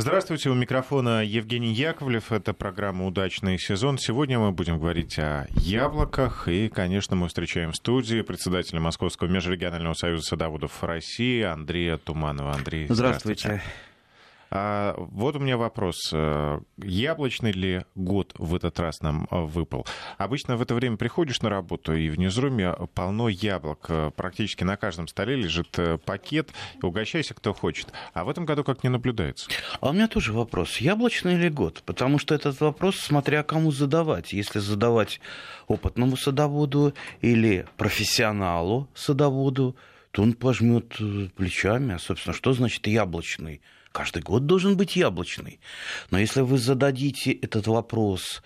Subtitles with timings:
[0.00, 2.30] Здравствуйте, у микрофона Евгений Яковлев.
[2.30, 3.98] Это программа «Удачный сезон».
[3.98, 6.46] Сегодня мы будем говорить о яблоках.
[6.46, 12.52] И, конечно, мы встречаем в студии председателя Московского межрегионального союза садоводов России Андрея Туманова.
[12.52, 13.40] Андрей, здравствуйте.
[13.40, 13.87] здравствуйте.
[14.50, 16.10] А, вот у меня вопрос.
[16.12, 19.86] Э, яблочный ли год в этот раз нам э, выпал?
[20.16, 23.86] Обычно в это время приходишь на работу, и в Ньюзруме полно яблок.
[23.88, 26.50] Э, практически на каждом столе лежит пакет.
[26.82, 27.92] Угощайся, кто хочет.
[28.14, 29.50] А в этом году как не наблюдается?
[29.80, 30.78] А у меня тоже вопрос.
[30.78, 31.82] Яблочный ли год?
[31.84, 34.32] Потому что этот вопрос, смотря кому задавать.
[34.32, 35.20] Если задавать
[35.66, 39.76] опытному садоводу или профессионалу садоводу,
[40.10, 40.96] то он пожмет
[41.36, 41.94] плечами.
[41.94, 43.60] А, собственно, что значит яблочный?
[43.98, 45.58] Каждый год должен быть яблочный.
[46.12, 48.42] Но если вы зададите этот вопрос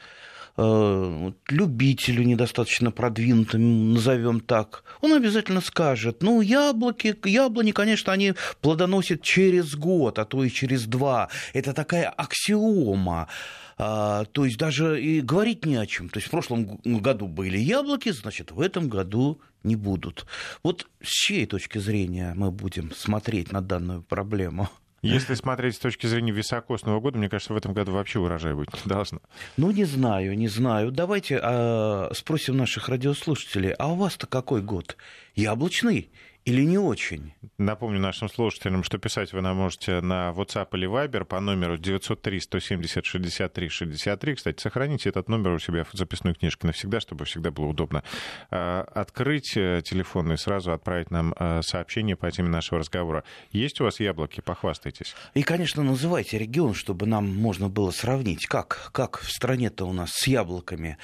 [0.56, 9.20] э, любителю недостаточно продвинутым, назовем так, он обязательно скажет, ну, яблоки, яблони, конечно, они плодоносят
[9.20, 11.28] через год, а то и через два.
[11.52, 13.28] Это такая аксиома.
[13.76, 16.08] А, то есть даже и говорить не о чем.
[16.08, 20.24] То есть в прошлом году были яблоки, значит, в этом году не будут.
[20.62, 24.70] Вот с чьей точки зрения мы будем смотреть на данную проблему?
[25.02, 28.72] Если смотреть с точки зрения високосного года, мне кажется, в этом году вообще урожай быть
[28.72, 29.20] не должно.
[29.56, 30.92] Ну, не знаю, не знаю.
[30.92, 34.96] Давайте а, спросим наших радиослушателей, а у вас-то какой год?
[35.34, 36.10] Яблочный
[36.44, 37.34] или не очень?
[37.56, 44.34] Напомню нашим слушателям, что писать вы нам можете на WhatsApp или Viber по номеру 903-170-63-63.
[44.34, 48.02] Кстати, сохраните этот номер у себя в записной книжке навсегда, чтобы всегда было удобно.
[48.50, 53.22] А, открыть э, телефон и сразу отправить нам э, сообщение по теме нашего разговора.
[53.52, 54.40] Есть у вас яблоки?
[54.40, 55.14] Похвастайтесь.
[55.34, 60.10] И, конечно, называйте регион, чтобы нам можно было сравнить, как, как в стране-то у нас
[60.10, 60.98] с яблоками.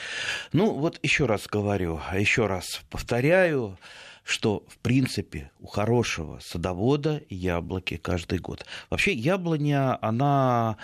[0.53, 3.79] Ну, вот еще раз говорю, еще раз повторяю,
[4.29, 8.67] что, в принципе, у хорошего садовода яблоки каждый год.
[8.91, 10.77] Вообще яблоня, она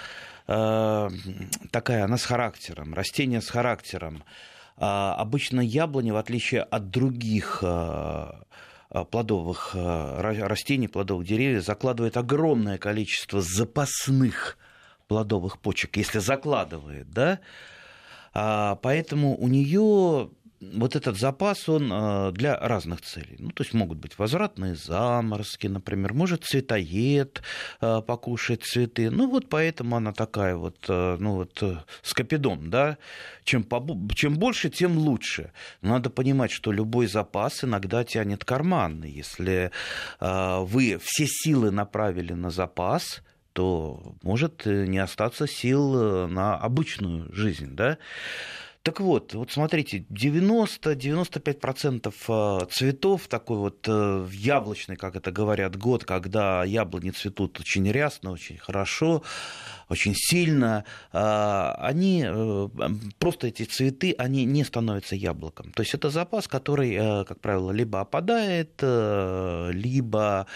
[0.46, 1.10] э,
[1.70, 4.24] такая, она с характером, растение с характером.
[4.78, 8.30] А обычно яблоня, в отличие от других э,
[9.10, 14.56] плодовых э, растений, плодовых деревьев, закладывает огромное количество запасных
[15.06, 17.40] плодовых почек, если закладывает, да,
[18.32, 20.30] а, поэтому у нее
[20.72, 23.36] вот этот запас, он э, для разных целей.
[23.38, 27.42] Ну, то есть могут быть возвратные заморозки, например, может цветоед
[27.80, 29.10] э, покушать цветы.
[29.10, 31.62] Ну, вот поэтому она такая вот, э, ну, вот
[32.02, 32.98] скопидон, да.
[33.44, 33.66] Чем,
[34.14, 35.52] чем больше, тем лучше.
[35.82, 39.10] Надо понимать, что любой запас иногда тянет карманный.
[39.10, 39.70] Если
[40.20, 43.22] вы все силы направили на запас,
[43.52, 47.98] то может не остаться сил на обычную жизнь, да.
[48.84, 56.04] Так вот, вот смотрите, 90-95% э, цветов, такой вот э, яблочный, как это говорят, год,
[56.04, 59.22] когда яблони цветут очень рясно, очень хорошо,
[59.94, 61.18] очень сильно, э,
[61.78, 62.26] они,
[63.18, 65.72] просто эти цветы, они не становятся яблоком.
[65.72, 70.46] То есть это запас, который, как правило, либо опадает, либо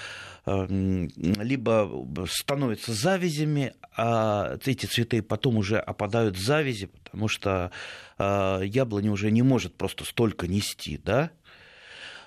[0.47, 7.73] либо становятся завязями, а эти цветы потом уже опадают завязи, потому что
[8.17, 11.31] а, яблоня уже не может просто столько нести, да?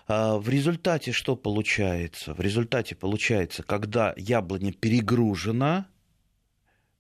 [0.08, 2.34] А, в результате что получается?
[2.34, 5.88] В результате получается, когда яблоня перегружена,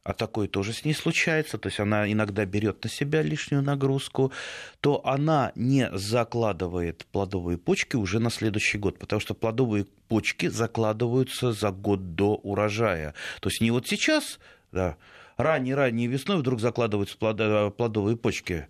[0.03, 4.31] а такое тоже с ней случается, то есть она иногда берет на себя лишнюю нагрузку,
[4.79, 11.51] то она не закладывает плодовые почки уже на следующий год, потому что плодовые почки закладываются
[11.51, 13.13] за год до урожая.
[13.41, 14.40] То есть не вот сейчас,
[14.72, 14.97] да,
[15.38, 18.67] ранней-ранней весной вдруг закладываются плодовые почки,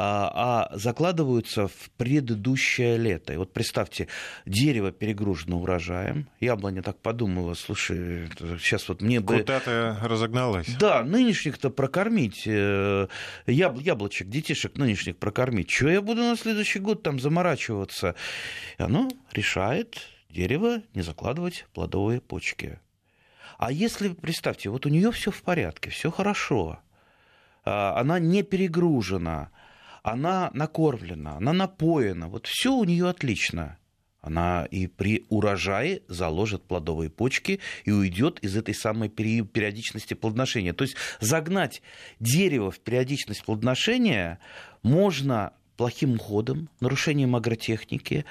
[0.00, 3.32] а, а закладываются в предыдущее лето.
[3.32, 4.06] И вот представьте,
[4.46, 8.28] дерево перегружено урожаем, яблоня так подумала, слушай,
[8.60, 9.38] сейчас вот мне бы...
[9.38, 10.68] Куда-то разогналась.
[10.78, 13.08] Да, нынешних-то прокормить, э,
[13.48, 13.80] яб...
[13.80, 15.68] яблочек, детишек нынешних прокормить.
[15.68, 18.14] Чего я буду на следующий год там заморачиваться?
[18.78, 19.98] И оно решает
[20.30, 22.78] дерево не закладывать плодовые почки.
[23.58, 26.78] А если, представьте, вот у нее все в порядке, все хорошо,
[27.64, 29.50] а, она не перегружена,
[30.12, 33.78] она накормлена, она напоена, вот все у нее отлично.
[34.20, 40.72] Она и при урожае заложит плодовые почки и уйдет из этой самой периодичности плодоношения.
[40.72, 41.82] То есть загнать
[42.18, 44.40] дерево в периодичность плодоношения
[44.82, 48.24] можно плохим уходом, нарушением агротехники.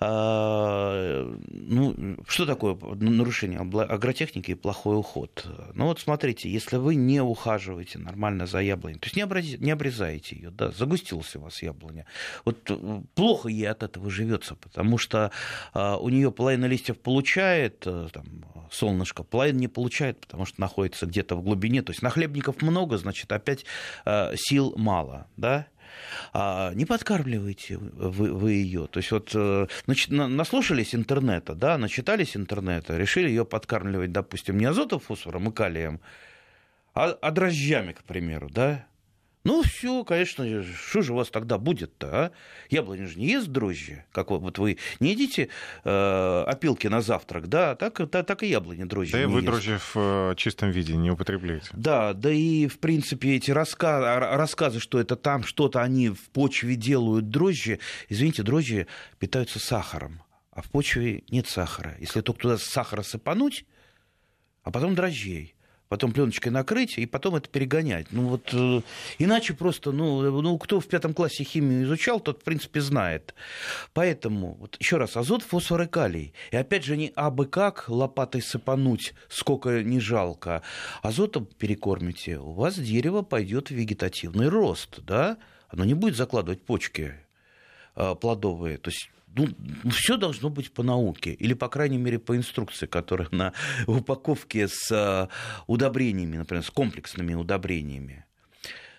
[0.00, 5.46] А, ну, что такое нарушение агротехники и плохой уход?
[5.74, 9.58] Ну вот смотрите, если вы не ухаживаете нормально за яблоней, то есть не, обрез...
[9.60, 12.04] не обрезаете ее, да, загустилась у вас яблоня,
[12.44, 15.30] вот э, плохо ей от этого живется, потому что
[15.72, 18.24] а, у нее половина листьев получает э, там,
[18.72, 21.82] солнышко, половина не получает, потому что находится где-то в глубине.
[21.82, 23.64] То есть нахлебников много, значит, опять
[24.04, 25.68] э, сил мало, да?
[26.32, 28.86] А не подкармливаете вы, вы ее.
[28.86, 34.64] То есть вот э, значит, наслушались интернета, да, начитались интернета, решили ее подкармливать, допустим, не
[34.64, 36.00] азотом, фосфором и калием,
[36.94, 38.87] а, а дрожжами, к примеру, да.
[39.48, 42.30] Ну, все, конечно, что же у вас тогда будет-то, а?
[42.68, 45.48] Яблоня же не ест дрожжи, как вот вы не едите
[45.84, 49.46] э, опилки на завтрак, да, так, так, так и яблони дрожжи Да и вы ест.
[49.46, 51.70] дрожжи в э, чистом виде не употребляете.
[51.72, 56.76] Да, да и, в принципе, эти рассказы, рассказы, что это там что-то они в почве
[56.76, 57.78] делают дрожжи,
[58.10, 58.86] извините, дрожжи
[59.18, 61.96] питаются сахаром, а в почве нет сахара.
[62.00, 63.64] Если только туда сахара сыпануть,
[64.62, 65.54] а потом дрожжей
[65.88, 68.06] потом пленочкой накрыть и потом это перегонять.
[68.10, 68.82] Ну вот э,
[69.18, 73.34] иначе просто, ну, ну кто в пятом классе химию изучал, тот в принципе знает.
[73.94, 76.34] Поэтому вот еще раз азот, фосфор и калий.
[76.50, 80.62] И опять же не абы как лопатой сыпануть, сколько не жалко.
[81.02, 85.38] Азотом перекормите, у вас дерево пойдет в вегетативный рост, да?
[85.68, 87.14] Оно не будет закладывать почки
[87.94, 88.78] э, плодовые.
[88.78, 89.48] То есть ну,
[89.90, 93.52] все должно быть по науке, или, по крайней мере, по инструкции, которая на
[93.86, 95.28] упаковке с э,
[95.66, 98.24] удобрениями, например, с комплексными удобрениями.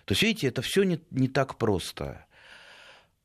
[0.04, 2.26] То есть, видите, это все не, не так просто.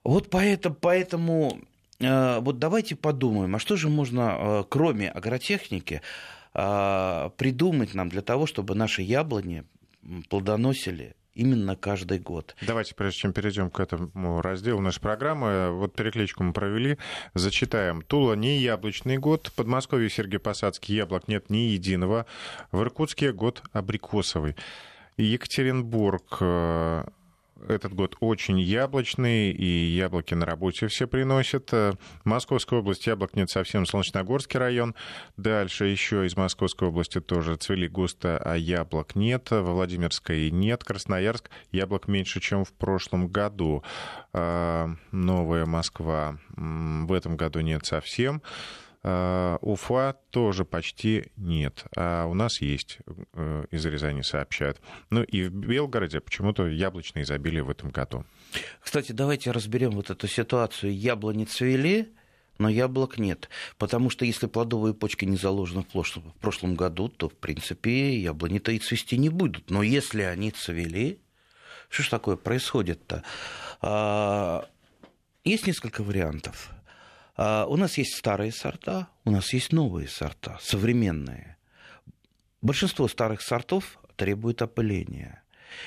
[0.04, 1.60] Вот поэтому, поэтому
[2.00, 6.02] э, вот давайте подумаем, а что же можно, э, кроме агротехники,
[6.54, 9.66] придумать нам для того, чтобы наши яблони
[10.30, 12.56] плодоносили именно каждый год.
[12.62, 16.98] Давайте, прежде чем перейдем к этому разделу нашей программы, вот перекличку мы провели,
[17.34, 18.02] зачитаем.
[18.02, 22.26] Тула не яблочный год, Подмосковье Сергей Посадский яблок нет ни единого,
[22.72, 24.56] в Иркутске год абрикосовый.
[25.18, 27.06] Екатеринбург э,
[27.68, 31.70] этот год очень яблочный, и яблоки на работе все приносят.
[31.72, 34.96] Э, Московская область яблок нет совсем, Солнечногорский район.
[35.38, 39.52] Дальше еще из Московской области тоже цвели густо, а яблок нет.
[39.52, 40.84] Во Владимирской нет.
[40.84, 43.84] Красноярск яблок меньше, чем в прошлом году.
[44.34, 48.42] Э, Новая Москва в этом году нет совсем.
[49.08, 52.98] А, Уфа тоже почти нет, а у нас есть,
[53.34, 54.82] э, из Рязани сообщают.
[55.12, 58.26] Ну и в Белгороде почему-то яблочное изобилие в этом году.
[58.82, 60.98] Кстати, давайте разберем вот эту ситуацию.
[60.98, 62.16] Яблони цвели,
[62.58, 63.48] но яблок нет.
[63.78, 68.18] Потому что если плодовые почки не заложены в прошлом, в прошлом году, то, в принципе,
[68.18, 69.70] яблони-то и цвести не будут.
[69.70, 71.20] Но если они цвели,
[71.90, 73.24] что ж такое происходит-то?
[73.82, 74.68] А,
[75.44, 76.75] есть несколько вариантов.
[77.36, 81.58] А, у нас есть старые сорта, у нас есть новые сорта, современные.
[82.62, 85.44] Большинство старых сортов требует опыления.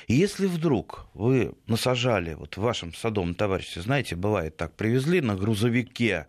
[0.07, 5.35] И если вдруг вы насажали, вот в вашем садовом товарище, знаете, бывает так, привезли на
[5.35, 6.27] грузовике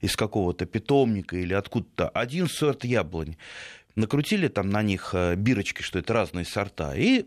[0.00, 3.36] из какого-то питомника или откуда-то один сорт яблонь,
[3.94, 7.26] накрутили там на них э, бирочки, что это разные сорта, и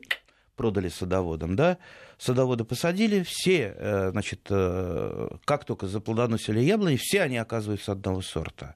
[0.60, 1.78] продали садоводам, да,
[2.18, 8.76] садоводы посадили, все, э, значит, э, как только заплодоносили яблони, все они оказываются одного сорта.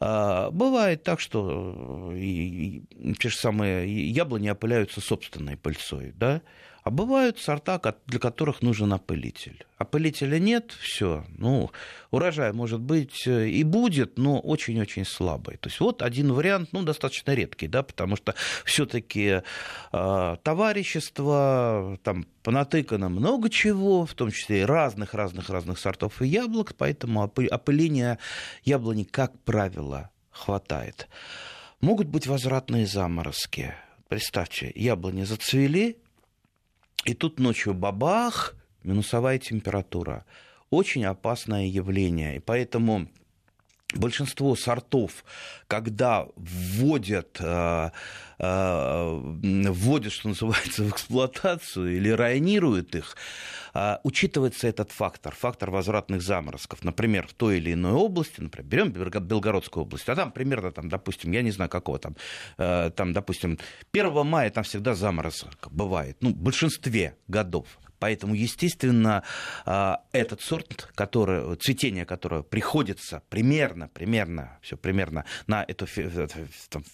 [0.00, 2.80] А, бывает так, что э,
[3.18, 6.42] те же самые яблони опыляются собственной пыльцой, да,
[6.88, 9.66] а бывают сорта, для которых нужен опылитель.
[9.76, 11.26] Опылителя нет, все.
[11.36, 11.70] Ну,
[12.10, 15.58] урожай, может быть, э, и будет, но очень-очень слабый.
[15.58, 19.42] То есть вот один вариант, ну, достаточно редкий, да, потому что все-таки
[19.92, 28.18] э, товарищество, там понатыкано много чего, в том числе и разных-разных-разных сортов яблок, поэтому опыления
[28.64, 31.06] яблони, как правило, хватает.
[31.82, 33.74] Могут быть возвратные заморозки.
[34.08, 35.98] Представьте, яблони зацвели,
[37.04, 40.24] и тут ночью бабах, минусовая температура.
[40.70, 42.36] Очень опасное явление.
[42.36, 43.08] И поэтому
[43.98, 45.24] большинство сортов,
[45.66, 47.90] когда вводят, э,
[48.38, 49.20] э,
[49.70, 53.16] вводят, что называется, в эксплуатацию или районируют их,
[53.74, 56.84] э, учитывается этот фактор, фактор возвратных заморозков.
[56.84, 61.32] Например, в той или иной области, например, берем Белгородскую область, а там примерно, там, допустим,
[61.32, 62.16] я не знаю какого там,
[62.56, 63.58] там, допустим,
[63.92, 67.66] 1 мая там всегда заморозок бывает, ну, в большинстве годов.
[67.98, 69.22] Поэтому, естественно,
[69.64, 75.86] а, этот сорт, который, цветение которого приходится примерно, примерно, все примерно на эту
[76.70, 76.84] там,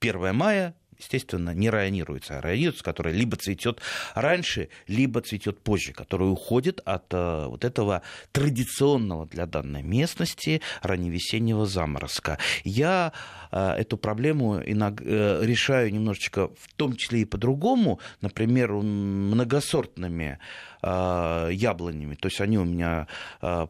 [0.00, 3.80] 1 мая, естественно, не районируется, а районируется, которая либо цветет
[4.14, 8.02] раньше, либо цветет позже, которая уходит от э, вот этого
[8.32, 12.38] традиционного для данной местности ранневесеннего заморозка.
[12.64, 13.12] Я
[13.50, 20.38] э, эту проблему иногда, э, решаю немножечко в том числе и по-другому, например, многосортными
[20.82, 22.14] яблонями.
[22.14, 23.06] То есть они у меня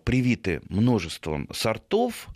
[0.05, 2.29] привиты множеством сортов,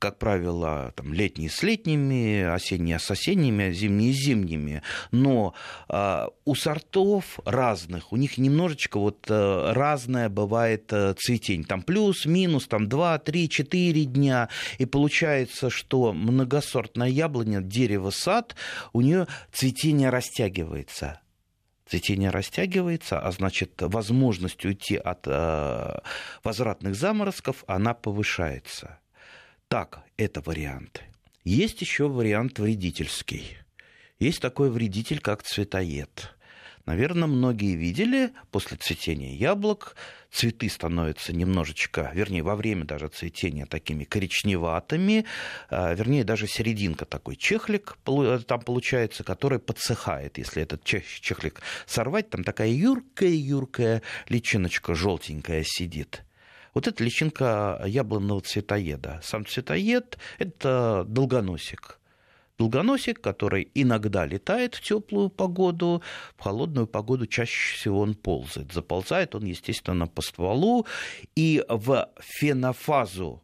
[0.00, 4.82] как правило, там, летние с летними, осенние с осенними, зимние с зимними.
[5.12, 5.54] Но
[5.90, 11.66] э, у сортов разных, у них немножечко вот э, разное бывает э, цветение.
[11.66, 14.48] Там плюс, минус, там 2, 3, 4 дня.
[14.78, 18.56] И получается, что многосортная яблоня, дерево, сад,
[18.94, 21.20] у нее цветение растягивается
[21.90, 25.98] цветение растягивается, а значит возможность уйти от э,
[26.44, 28.99] возвратных заморозков, она повышается.
[29.70, 31.00] Так, это вариант.
[31.44, 33.56] Есть еще вариант вредительский.
[34.18, 36.34] Есть такой вредитель, как цветоед.
[36.86, 39.94] Наверное, многие видели, после цветения яблок
[40.32, 45.24] цветы становятся немножечко, вернее, во время даже цветения такими коричневатыми,
[45.68, 47.96] а, вернее, даже серединка такой чехлик
[48.48, 50.36] там получается, который подсыхает.
[50.38, 56.24] Если этот чехлик сорвать, там такая юркая-юркая личиночка желтенькая сидит.
[56.74, 59.20] Вот это личинка яблонного цветоеда.
[59.22, 62.00] Сам цветоед– это долгоносик.
[62.58, 66.02] Долгоносик, который иногда летает в теплую погоду,
[66.36, 68.72] в холодную погоду чаще всего он ползает.
[68.72, 70.86] Заползает он, естественно, по стволу.
[71.34, 73.42] И в фенофазу,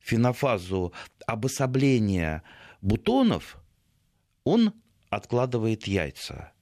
[0.00, 0.92] фенофазу
[1.26, 2.42] обособления
[2.82, 3.56] бутонов
[4.42, 4.72] он
[5.10, 6.52] откладывает яйца.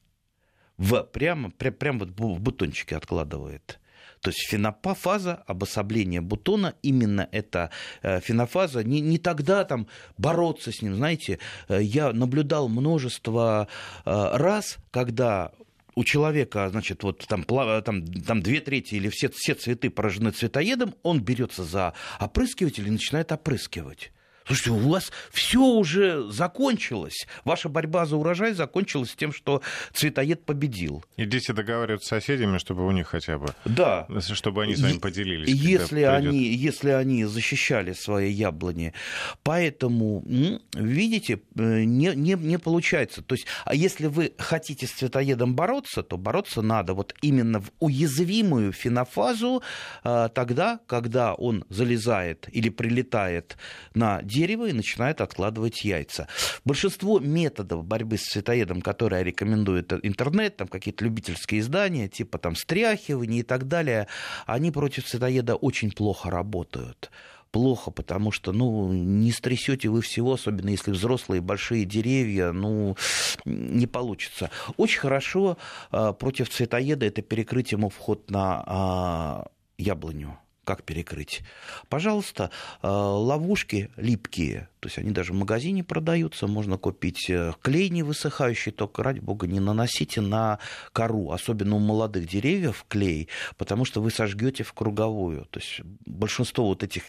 [0.76, 3.80] В, прямо, прямо, вот в бутончике откладывает.
[4.20, 7.70] То есть фенопофаза, обособление бутона, именно эта
[8.02, 13.68] э, фенофаза, не, не тогда там бороться с ним, знаете, э, я наблюдал множество
[14.04, 15.52] э, раз, когда
[15.94, 20.94] у человека, значит, вот там, там, там две трети или все, все цветы поражены цветоедом,
[21.02, 24.12] он берется за опрыскиватель и начинает опрыскивать.
[24.48, 27.26] Слушайте, у вас все уже закончилось.
[27.44, 29.60] Ваша борьба за урожай закончилась тем, что
[29.92, 31.04] цветоед победил.
[31.18, 33.54] Идите договариваться с соседями, чтобы у них хотя бы...
[33.66, 34.06] Да.
[34.32, 35.50] Чтобы они с вами поделились.
[35.50, 38.94] Если они, если они защищали свои яблони.
[39.42, 40.24] Поэтому,
[40.74, 43.20] видите, э, не, не, не получается.
[43.20, 47.70] То есть, а если вы хотите с цветоедом бороться, то бороться надо вот именно в
[47.80, 49.62] уязвимую фенофазу
[50.04, 53.58] э, тогда, когда он залезает или прилетает
[53.92, 56.28] на дерево и начинает откладывать яйца.
[56.64, 63.40] Большинство методов борьбы с цветоедом, которые рекомендует интернет, там какие-то любительские издания, типа там стряхивания
[63.40, 64.06] и так далее,
[64.46, 67.10] они против цветоеда очень плохо работают
[67.50, 72.94] плохо, потому что, ну, не стрясете вы всего, особенно если взрослые большие деревья, ну,
[73.46, 74.50] не получится.
[74.76, 75.56] Очень хорошо
[75.90, 79.46] э, против цветоеда это перекрыть ему вход на
[79.78, 81.40] э, яблоню как перекрыть.
[81.88, 82.50] Пожалуйста,
[82.82, 88.02] э, ловушки липкие, то есть они даже в магазине продаются, можно купить э, клей не
[88.02, 90.58] высыхающий, только, ради бога, не наносите на
[90.92, 95.46] кору, особенно у молодых деревьев клей, потому что вы сожгете в круговую.
[95.46, 97.04] То есть большинство вот этих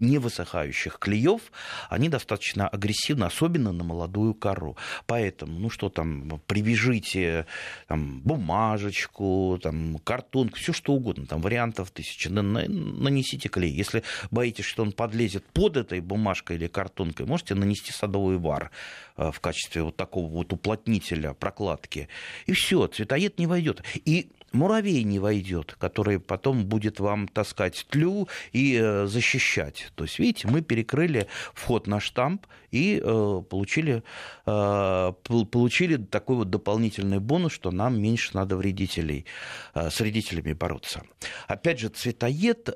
[0.00, 1.40] невысыхающих клеев,
[1.88, 4.76] они достаточно агрессивны, особенно на молодую кору.
[5.06, 7.46] Поэтому, ну что там, привяжите
[7.86, 13.72] там, бумажечку, там, картон, все что угодно, там вариантов тысячи, нанесите клей.
[13.72, 18.70] Если боитесь, что он подлезет под этой бумажкой или картонкой, можете нанести садовый вар
[19.16, 22.08] э, в качестве вот такого вот уплотнителя прокладки.
[22.46, 23.82] И все, цветоед не войдет.
[24.04, 29.92] И муравей не войдет, который потом будет вам таскать тлю и э, защищать.
[29.94, 34.02] То есть, видите, мы перекрыли вход на штамп и э, получили,
[34.46, 35.12] э,
[35.50, 39.26] получили такой вот дополнительный бонус, что нам меньше надо вредителей,
[39.74, 41.02] с вредителями бороться.
[41.46, 42.68] Опять же, цветоед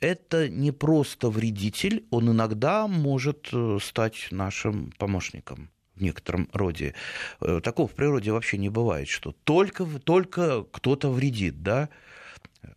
[0.00, 5.70] это не просто вредитель, он иногда может стать нашим помощником
[6.02, 6.94] некотором роде.
[7.40, 11.88] Э, такого в природе вообще не бывает, что только, только кто-то вредит, да,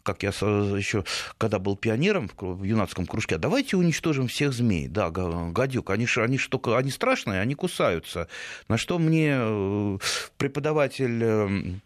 [0.04, 1.04] как я еще,
[1.38, 4.88] когда был пионером в юнацком кружке, давайте уничтожим всех змей.
[4.88, 8.28] Да, гадюк, они, они, только, они страшные, они кусаются.
[8.68, 9.98] На что мне э,
[10.38, 11.82] преподаватель эм,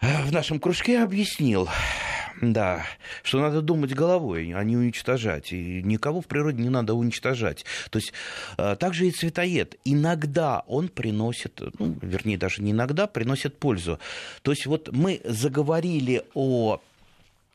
[0.00, 1.68] в нашем кружке объяснил,
[2.40, 2.84] да,
[3.22, 5.52] что надо думать головой, а не уничтожать.
[5.52, 7.64] И никого в природе не надо уничтожать.
[7.90, 8.12] То есть
[8.56, 9.76] э, также и цветоед.
[9.84, 13.98] Иногда он приносит, ну, вернее, даже не иногда, приносит пользу.
[14.42, 16.80] То есть вот мы заговорили о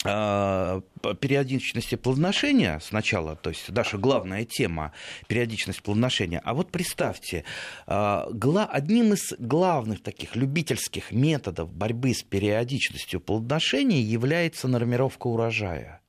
[0.04, 4.94] периодичности плодоношения сначала, то есть наша главная тема
[5.28, 6.42] периодичность плодоношения.
[6.44, 7.44] А вот представьте,
[7.88, 8.28] а,
[8.72, 16.02] одним из главных таких любительских методов борьбы с периодичностью плодоношения является нормировка урожая.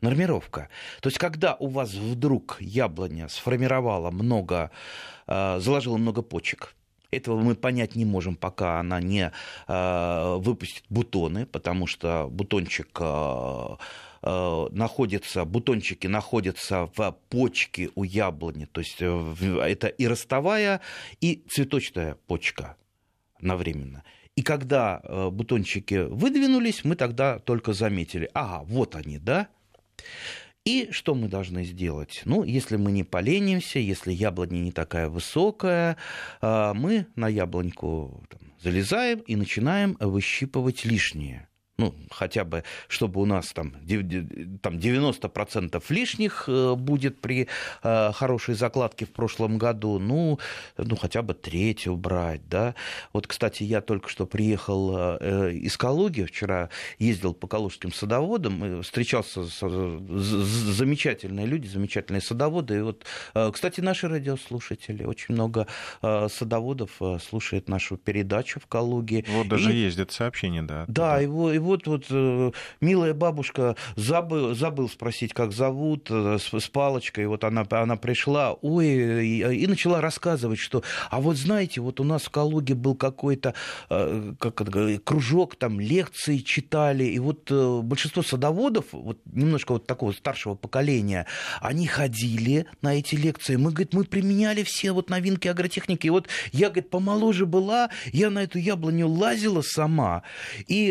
[0.00, 0.68] Нормировка.
[1.00, 4.70] То есть, когда у вас вдруг яблоня сформировала много,
[5.26, 6.74] а, заложила много почек,
[7.10, 9.32] этого мы понять не можем, пока она не
[9.66, 13.76] э, выпустит бутоны, потому что бутончик э,
[14.22, 18.66] э, находится, бутончики находятся в почке у яблони.
[18.66, 20.80] То есть это и ростовая,
[21.20, 22.76] и цветочная почка
[23.38, 24.04] одновременно.
[24.36, 25.02] И когда
[25.32, 29.48] бутончики выдвинулись, мы тогда только заметили, ага, вот они, да?
[30.64, 32.22] И что мы должны сделать?
[32.26, 35.96] Ну, если мы не поленимся, если яблоня не такая высокая,
[36.40, 41.49] а, мы на яблоньку там, залезаем и начинаем выщипывать лишнее
[41.80, 43.72] ну, хотя бы, чтобы у нас там,
[44.60, 47.48] там 90% лишних э, будет при
[47.82, 50.38] э, хорошей закладке в прошлом году, ну,
[50.76, 52.74] ну, хотя бы треть убрать, да.
[53.14, 56.68] Вот, кстати, я только что приехал э, из Калуги, вчера
[56.98, 63.06] ездил по калужским садоводам, встречался с, замечательные люди, замечательные садоводы, и вот,
[63.52, 65.66] кстати, наши радиослушатели, очень много
[66.02, 66.90] садоводов
[67.26, 69.24] слушает нашу передачу в Калуге.
[69.28, 69.76] Вот даже и...
[69.76, 70.84] ездят сообщения, да.
[70.88, 72.50] Да, его, его вот, вот э,
[72.80, 78.54] милая бабушка, забыл, забыл спросить, как зовут, э, с, с палочкой, вот она, она пришла,
[78.54, 82.94] ой, и, и начала рассказывать, что, а вот знаете, вот у нас в Калуге был
[82.94, 83.54] какой-то
[83.88, 84.60] э, как
[85.04, 91.26] кружок, там лекции читали, и вот большинство садоводов, вот немножко вот такого старшего поколения,
[91.60, 96.28] они ходили на эти лекции, мы, говорит, мы применяли все вот новинки агротехники, и вот
[96.52, 100.22] я, говорит, помоложе была, я на эту яблоню лазила сама,
[100.66, 100.90] и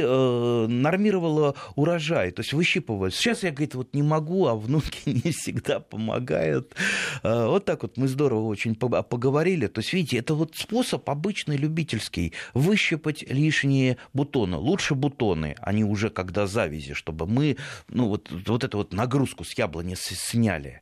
[0.70, 3.12] нормировала урожай, то есть выщипывала.
[3.12, 6.76] Сейчас я, говорит, вот не могу, а внуки не всегда помогают.
[7.24, 9.68] А, вот так вот мы здорово очень поговорили.
[9.68, 12.34] То есть, видите, это вот способ обычный, любительский.
[12.54, 14.58] Выщипать лишние бутоны.
[14.58, 17.58] Лучше бутоны, они уже когда завязи, чтобы мы
[17.88, 20.82] ну, вот, вот эту вот нагрузку с яблони сняли.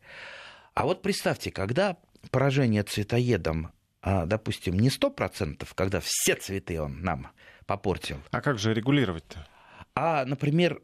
[0.74, 1.98] А вот представьте, когда
[2.32, 7.30] поражение цветоедом, а, допустим, не 100%, когда все цветы он нам
[7.66, 8.18] попортил.
[8.32, 9.46] А как же регулировать-то?
[10.00, 10.80] А, например,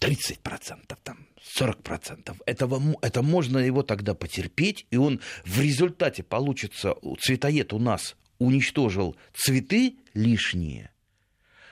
[0.00, 1.26] 30%, там,
[1.58, 2.36] 40%.
[2.46, 9.14] Этого, это можно его тогда потерпеть, и он в результате получится, цветоед у нас уничтожил
[9.34, 10.90] цветы лишние.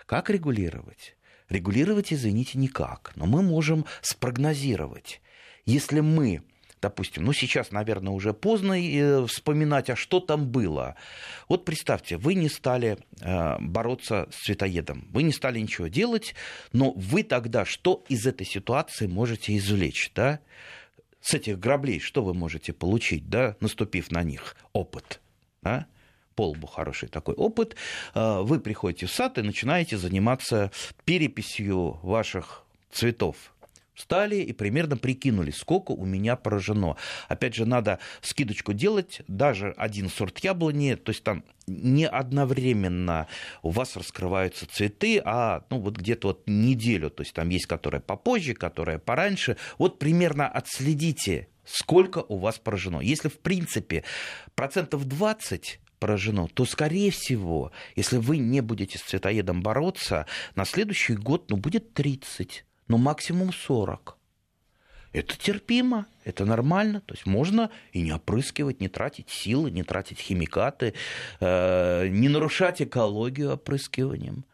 [0.04, 1.16] Как регулировать?
[1.48, 3.12] Регулировать, извините, никак.
[3.16, 5.22] Но мы можем спрогнозировать.
[5.64, 6.42] Если мы
[6.84, 10.96] допустим, ну сейчас, наверное, уже поздно э, вспоминать, а что там было.
[11.48, 16.34] Вот представьте, вы не стали э, бороться с цветоедом, вы не стали ничего делать,
[16.72, 20.40] но вы тогда что из этой ситуации можете извлечь, да?
[21.22, 24.54] С этих граблей что вы можете получить, да, наступив на них?
[24.74, 25.22] Опыт,
[25.62, 25.86] да?
[26.34, 27.76] полбу хороший такой опыт,
[28.14, 30.70] э, вы приходите в сад и начинаете заниматься
[31.06, 33.53] переписью ваших цветов,
[33.94, 36.96] Встали и примерно прикинули, сколько у меня поражено.
[37.28, 43.28] Опять же, надо скидочку делать, даже один сорт яблони, то есть там не одновременно
[43.62, 48.00] у вас раскрываются цветы, а ну, вот где-то вот неделю, то есть там есть которая
[48.00, 49.56] попозже, которая пораньше.
[49.78, 53.00] Вот примерно отследите, сколько у вас поражено.
[53.00, 54.02] Если, в принципе,
[54.54, 61.14] процентов 20 поражено, то, скорее всего, если вы не будете с цветоедом бороться, на следующий
[61.14, 64.16] год ну, будет 30 но максимум 40.
[65.12, 67.00] Это терпимо, это нормально.
[67.00, 70.94] То есть можно и не опрыскивать, не тратить силы, не тратить химикаты,
[71.40, 74.44] э, не нарушать экологию опрыскиванием.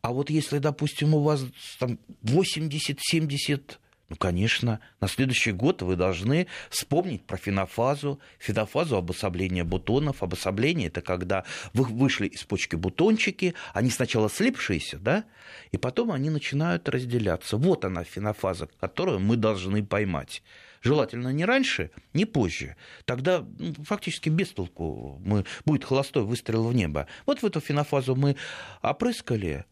[0.00, 1.44] А вот если, допустим, у вас
[1.78, 10.22] там 80-70 ну, конечно, на следующий год вы должны вспомнить про фенофазу, фенофазу обособления бутонов.
[10.22, 15.24] Обособление– это когда вы вышли из почки бутончики, они сначала слипшиеся, да,
[15.72, 17.56] и потом они начинают разделяться.
[17.56, 20.42] Вот она фенофаза, которую мы должны поймать.
[20.82, 22.76] Желательно не раньше, не позже.
[23.06, 27.08] Тогда ну, фактически без толку мы, будет холостой выстрел в небо.
[27.26, 28.36] Вот в эту фенофазу мы
[28.82, 29.64] опрыскали,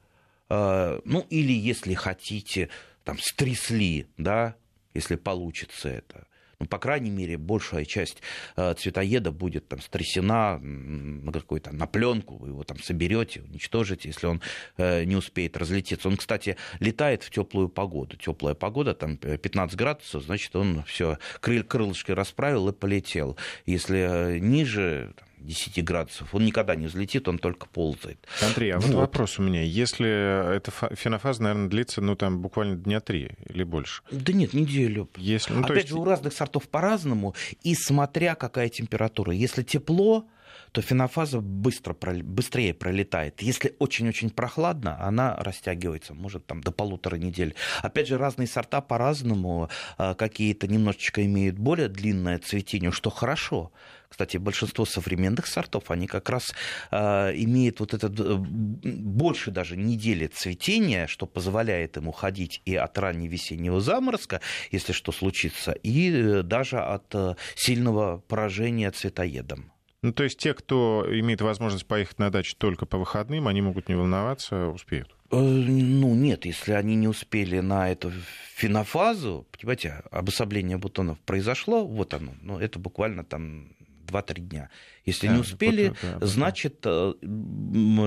[0.49, 2.69] э, ну или, если хотите,
[3.05, 4.57] там стрясли, да,
[4.95, 6.27] если получится это.
[6.59, 8.23] Ну, по крайней мере, большая часть
[8.57, 14.27] э, цветоеда будет там стрясена на какой-то на пленку, вы его там соберете, уничтожите, если
[14.27, 14.41] он
[14.77, 16.09] э, не успеет разлететься.
[16.09, 18.17] Он, кстати, летает в теплую погоду.
[18.17, 23.37] Теплая погода, там 15 градусов, значит, он все крылышки расправил и полетел.
[23.67, 25.15] Если э, ниже
[25.45, 26.35] 10 градусов.
[26.35, 28.19] Он никогда не взлетит, он только ползает.
[28.43, 29.63] Андрей, а вот, вот вопрос у меня.
[29.63, 34.03] Если эта фенофаза, наверное, длится, ну, там, буквально дня три или больше?
[34.11, 35.09] Да нет, неделю.
[35.17, 35.89] Если, ну, Опять есть...
[35.89, 39.33] же, у разных сортов по-разному, и смотря какая температура.
[39.33, 40.27] Если тепло,
[40.75, 43.41] то фенофаза быстро, быстрее пролетает.
[43.43, 47.55] Если очень-очень прохладно, она растягивается, может там до полутора недель.
[47.83, 53.71] Опять же, разные сорта по-разному, а, какие-то немножечко имеют более длинное цветение, что хорошо.
[54.09, 56.53] Кстати, большинство современных сортов, они как раз
[56.91, 56.97] э,
[57.37, 63.31] имеют вот этот э, больше даже недели цветения, что позволяет им уходить и от раннего
[63.31, 64.41] весеннего заморозка,
[64.73, 69.74] если что случится, и э, даже от э, сильного поражения цветоедом.
[70.05, 73.89] Ну, то есть те, кто имеет возможность поехать на дачу только по выходным, они могут
[73.89, 75.17] не волноваться, успеют?
[75.31, 78.13] Э, ну, нет, если они не успели на эту
[78.55, 83.71] фенофазу, понимаете, обособление бутонов произошло, вот оно, ну, это буквально там
[84.07, 84.71] 2-3 дня.
[85.07, 87.15] Если да, не успели, вот, да, значит, э,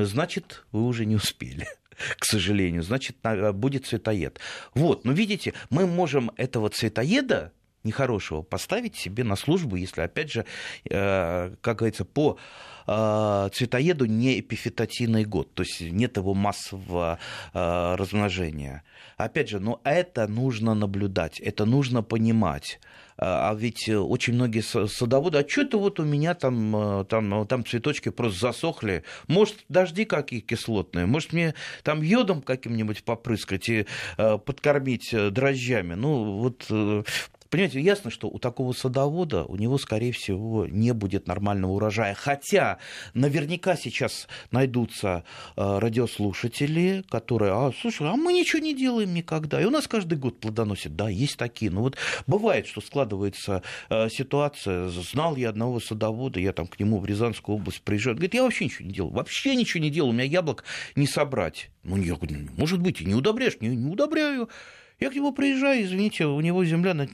[0.04, 1.68] значит, вы уже не успели
[2.20, 3.18] к сожалению, значит,
[3.56, 4.40] будет цветоед.
[4.76, 10.46] Вот, но видите, мы можем этого цветоеда нехорошего поставить себе на службу, если, опять же,
[10.90, 12.38] э, как говорится, по
[12.86, 17.20] э, цветоеду не эпифитатийный год, то есть нет его массового
[17.54, 18.84] э, размножения.
[19.18, 22.80] Опять же, но это нужно наблюдать, это нужно понимать.
[23.20, 28.10] А ведь очень многие садоводы, а что это вот у меня там, там, там цветочки
[28.10, 29.04] просто засохли?
[29.28, 31.08] Может, дожди какие кислотные?
[31.08, 33.88] Может, мне там йодом каким-нибудь попрыскать и
[34.18, 35.96] подкормить дрожжами?
[35.96, 36.68] Ну, вот
[37.50, 42.14] Понимаете, ясно, что у такого садовода у него, скорее всего, не будет нормального урожая.
[42.14, 42.78] Хотя
[43.14, 45.24] наверняка сейчас найдутся
[45.56, 49.62] э, радиослушатели, которые, а, слушай, а мы ничего не делаем никогда.
[49.62, 50.96] И у нас каждый год плодоносит.
[50.96, 51.72] Да, есть такие.
[51.72, 54.90] Но вот бывает, что складывается э, ситуация.
[54.90, 58.16] Знал я одного садовода, я там к нему в Рязанскую область приезжаю.
[58.16, 59.10] Говорит, я вообще ничего не делал.
[59.12, 60.10] Вообще ничего не делал.
[60.10, 60.64] У меня яблок
[60.96, 61.70] не собрать.
[61.84, 63.58] Ну, я говорю, может быть, и не удобряешь?
[63.62, 64.50] Не, не удобряю.
[65.00, 67.08] Я к нему приезжаю, извините, у него земля на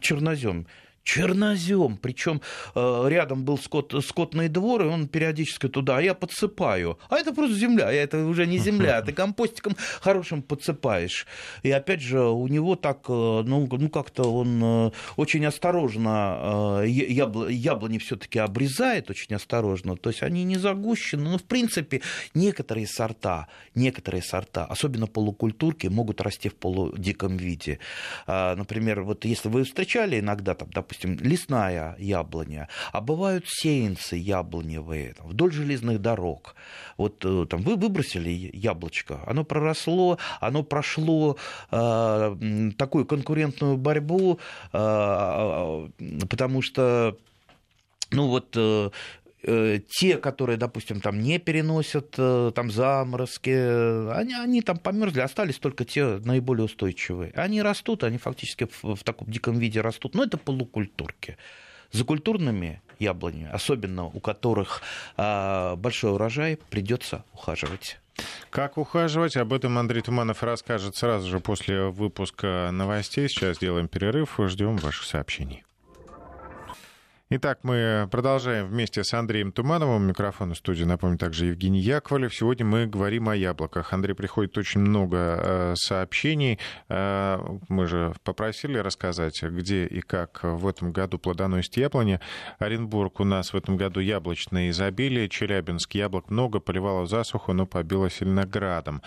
[0.00, 0.66] чернозем
[1.04, 2.40] чернозем, причем
[2.74, 6.98] э, рядом был скот, скотный двор, и он периодически туда, а я подсыпаю.
[7.10, 11.26] А это просто земля, это уже не земля, ты компостиком хорошим подсыпаешь.
[11.62, 17.48] И опять же, у него так, э, ну, ну как-то он э, очень осторожно ябл,
[17.48, 22.00] яблони все-таки обрезает, очень осторожно, то есть они не загущены, но в принципе
[22.32, 27.78] некоторые сорта, некоторые сорта, особенно полукультурки, могут расти в полудиком виде.
[28.26, 34.16] А, например, вот если вы встречали иногда, там, допустим, допустим, лесная яблоня, а бывают сеянцы
[34.16, 36.54] яблоневые там, вдоль железных дорог.
[36.96, 41.36] Вот э, там вы выбросили яблочко, оно проросло, оно прошло
[41.70, 44.38] э, такую конкурентную борьбу,
[44.72, 45.88] э,
[46.28, 47.16] потому что
[48.10, 48.90] ну вот э,
[49.23, 49.23] Э,
[49.88, 55.84] те, которые, допустим, там не переносят э, там заморозки, они, они там померзли, остались только
[55.84, 57.32] те наиболее устойчивые.
[57.34, 61.36] Они растут, они фактически в, в таком диком виде растут, но это полукультурки.
[61.92, 64.82] За культурными яблонями, особенно у которых
[65.16, 67.98] а, большой урожай, придется ухаживать.
[68.50, 69.36] Как ухаживать?
[69.36, 73.28] Об этом Андрей Туманов расскажет сразу же после выпуска новостей.
[73.28, 75.64] Сейчас делаем перерыв, ждем ваших сообщений.
[77.30, 80.06] Итак, мы продолжаем вместе с Андреем Тумановым.
[80.06, 82.34] Микрофон в студии, напомню, также Евгений Яковлев.
[82.34, 83.94] Сегодня мы говорим о яблоках.
[83.94, 86.58] Андрей, приходит очень много э, сообщений.
[86.90, 87.38] Э,
[87.70, 92.20] мы же попросили рассказать, где и как в этом году плодоносит яблони.
[92.58, 95.30] Оренбург у нас в этом году яблочное изобилие.
[95.30, 99.00] Челябинск яблок много, поливало засуху, но побило сильно градом.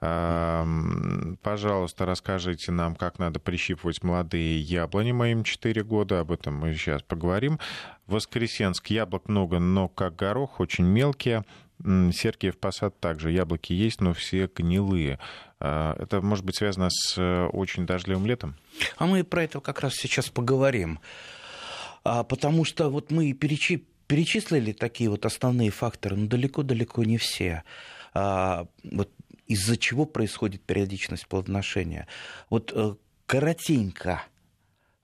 [0.00, 6.20] Пожалуйста, расскажите нам, как надо прищипывать молодые яблони моим 4 года.
[6.20, 7.60] Об этом мы сейчас поговорим.
[8.06, 11.44] Воскресенск яблок много, но как горох, очень мелкие.
[11.82, 13.30] Сергиев Посад также.
[13.30, 15.18] Яблоки есть, но все гнилые.
[15.60, 18.56] А, это может быть связано с э, очень дождливым летом?
[18.96, 21.00] А мы про это как раз сейчас поговорим.
[22.04, 23.84] А, потому что вот мы перечи...
[24.06, 27.64] перечислили такие вот основные факторы, но далеко-далеко не все.
[28.14, 29.10] А, вот
[29.50, 32.06] из-за чего происходит периодичность плодоношения.
[32.50, 32.94] Вот э,
[33.26, 34.22] коротенько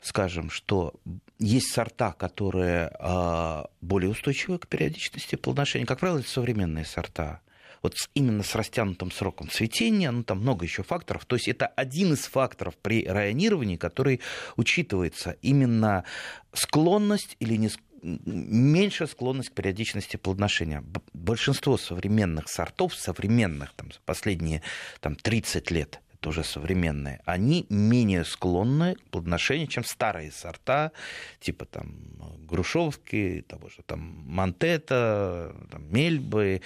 [0.01, 0.95] скажем, что
[1.41, 5.85] есть сорта, которые а, более устойчивы к периодичности плодоношения.
[5.85, 7.41] Как правило, это современные сорта.
[7.83, 11.25] Вот именно с растянутым сроком цветения, ну там много еще факторов.
[11.25, 14.21] То есть это один из факторов при районировании, который
[14.57, 15.37] учитывается.
[15.43, 16.05] Именно
[16.53, 17.71] склонность или не
[18.07, 20.85] меньшая склонность к периодичности плодоношения.
[21.13, 24.63] Большинство современных сортов, современных там, за последние
[25.01, 30.93] там, 30 лет, уже современные, они менее склонны к плодоношению, чем старые сорта,
[31.41, 31.95] типа там
[32.41, 36.63] грушевки, того же там Монтета, там, Мельбы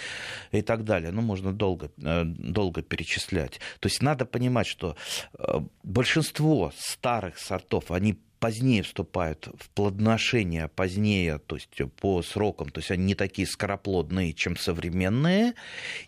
[0.53, 1.11] и так далее.
[1.11, 3.61] Ну, можно долго, э, долго перечислять.
[3.81, 4.97] То есть надо понимать, что
[5.39, 12.81] э, большинство старых сортов, они позднее вступают в плодоношение, позднее, то есть по срокам, то
[12.81, 15.55] есть они не такие скороплодные, чем современные,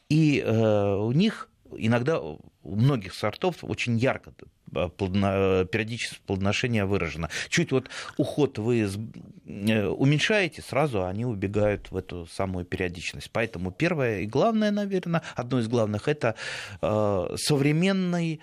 [0.09, 4.33] и э, у них иногда у многих сортов очень ярко
[4.75, 7.29] э, плодно, периодичность плодоношения выражена.
[7.49, 13.31] Чуть вот уход вы э, уменьшаете, сразу они убегают в эту самую периодичность.
[13.31, 16.35] Поэтому первое и главное, наверное, одно из главных, это
[16.81, 18.41] э, современный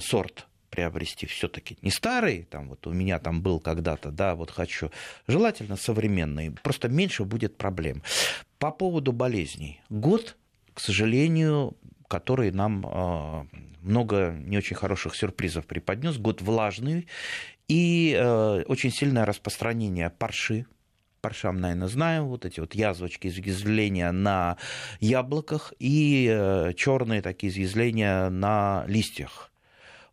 [0.00, 4.90] сорт приобрести все-таки не старый, там вот у меня там был когда-то, да, вот хочу,
[5.26, 8.02] желательно современный, просто меньше будет проблем.
[8.58, 9.80] По поводу болезней.
[9.88, 10.36] Год,
[10.74, 11.76] к сожалению,
[12.08, 13.46] который нам а,
[13.82, 17.06] много не очень хороших сюрпризов преподнес, год влажный
[17.68, 20.66] и э, очень сильное распространение парши,
[21.20, 24.56] паршам, наверное, знаем, вот эти вот язвочки, изъязвления на
[25.00, 29.50] яблоках и э, черные такие изъязвления на листьях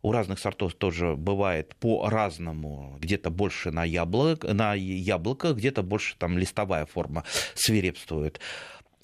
[0.06, 2.96] у разных сортов тоже бывает по-разному.
[3.00, 8.38] Где-то больше на, яблок, на яблоко, где-то больше там листовая форма свирепствует.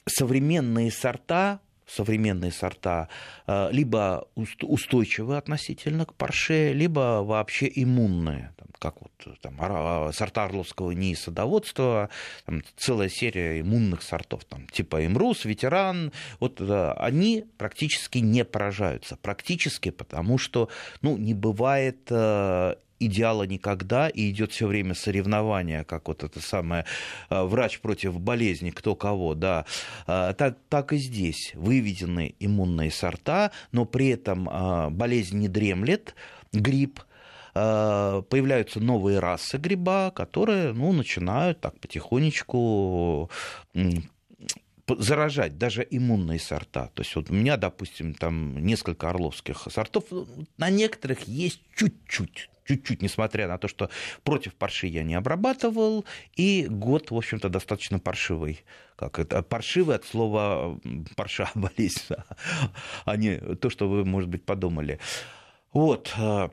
[0.06, 3.08] Современные сорта современные сорта
[3.46, 11.14] э, либо устойчивы относительно к парше, либо вообще иммунные, как вот там, сорта Орловского НИИ
[11.14, 12.10] садоводства,
[12.46, 19.16] там, целая серия иммунных сортов, там, типа Имрус, Ветеран, вот э, они практически не поражаются,
[19.16, 20.68] практически потому что
[21.00, 22.74] ну, не бывает э,
[23.06, 26.84] идеала никогда, и идет все время соревнование, как вот это самое
[27.30, 29.64] э, врач против болезни, кто кого, да.
[30.06, 36.14] А, так, так и здесь выведены иммунные сорта, но при этом а, болезнь не дремлет,
[36.52, 37.00] грипп,
[37.54, 43.30] появляются новые расы гриба, которые ну, начинают так потихонечку
[44.88, 46.90] заражать даже иммунные сорта.
[46.94, 50.04] То есть вот у меня, допустим, там несколько орловских сортов,
[50.56, 53.90] на некоторых есть чуть-чуть чуть-чуть, несмотря на то, что
[54.24, 56.04] против парши я не обрабатывал,
[56.36, 58.64] и год, в общем-то, достаточно паршивый.
[58.96, 59.42] Как это?
[59.42, 60.78] Паршивый от слова
[61.16, 62.14] парша, болезнь,
[63.04, 64.98] а не то, что вы, может быть, подумали.
[65.72, 66.12] Вот.
[66.18, 66.50] Э,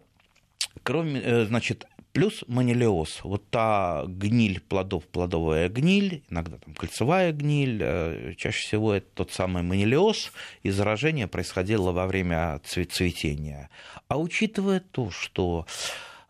[0.83, 7.79] кроме, э, значит, Плюс манилиоз, вот та гниль плодов, плодовая гниль, иногда там кольцевая гниль,
[7.83, 10.31] э, чаще всего это тот самый манилиоз,
[10.63, 13.69] и заражение происходило во время цветения.
[14.07, 15.67] А учитывая то, что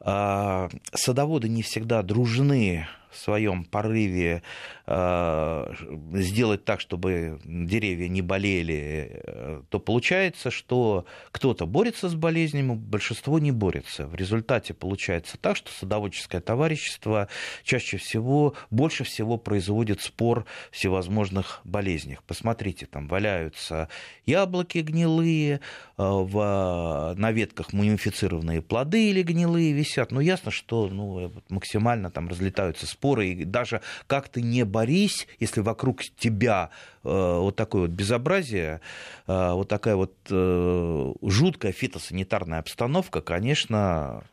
[0.01, 2.85] э, садоводы не всегда дружны
[3.17, 4.43] своем порыве
[4.85, 5.73] э,
[6.13, 13.39] сделать так, чтобы деревья не болели, э, то получается, что кто-то борется с болезнями, большинство
[13.39, 14.07] не борется.
[14.07, 17.27] В результате получается так, что садоводческое товарищество
[17.63, 22.23] чаще всего, больше всего производит спор всевозможных болезнях.
[22.23, 23.89] Посмотрите, там валяются
[24.25, 25.59] яблоки гнилые, э,
[25.97, 30.11] в, на ветках мумифицированные плоды или гнилые висят.
[30.11, 35.61] Ну, ясно, что ну, максимально там разлетаются споры, и даже как ты не борись, если
[35.61, 36.69] вокруг тебя
[37.03, 38.81] э, вот такое вот безобразие,
[39.25, 44.23] э, вот такая вот э, жуткая фитосанитарная обстановка, конечно,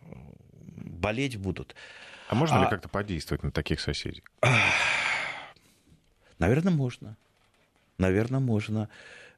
[0.66, 1.76] болеть будут.
[2.28, 2.64] А можно а...
[2.64, 4.24] ли как-то подействовать на таких соседей?
[6.40, 7.16] Наверное, можно.
[7.98, 8.88] Наверное, можно.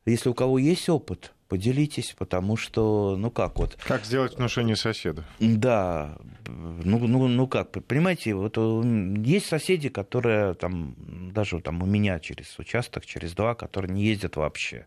[0.06, 3.76] Если у кого есть опыт, поделитесь, потому что, ну как вот...
[3.86, 5.24] Как сделать внушение соседа?
[5.40, 10.94] Да, ну, ну, ну как, понимаете, вот есть соседи, которые там,
[11.32, 14.86] даже там у меня через участок, через два, которые не ездят вообще.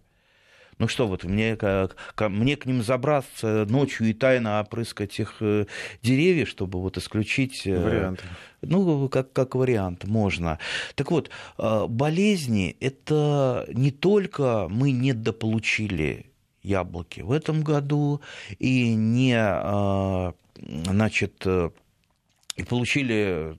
[0.78, 5.66] Ну что вот, мне, как, мне к ним забраться ночью и тайно опрыскать их э,
[6.02, 7.68] деревья, чтобы вот исключить...
[7.68, 8.24] Э, Варианты.
[8.64, 10.58] Ну, как, как вариант, можно.
[10.96, 16.31] Так вот, э, болезни– это не только мы недополучили
[16.64, 18.22] яблоки в этом году
[18.60, 21.46] и не, а, значит,
[22.56, 23.58] и получили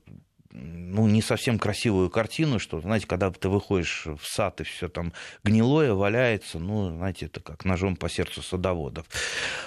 [0.53, 5.13] ну, не совсем красивую картину, что, знаете, когда ты выходишь в сад и все там
[5.43, 9.07] гнилое валяется, ну, знаете, это как ножом по сердцу садоводов.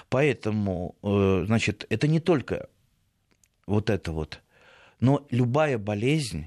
[0.09, 2.69] Поэтому, э, значит, это не только
[3.67, 4.41] вот это вот,
[5.01, 6.47] но любая болезнь,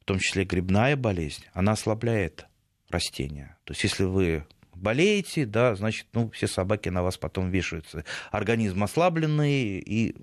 [0.00, 2.46] в том числе грибная болезнь, она ослабляет
[2.88, 3.58] растения.
[3.64, 8.04] То есть, если вы болеете, да, значит, ну, все собаки на вас потом вешаются.
[8.30, 10.14] Организм ослабленный, и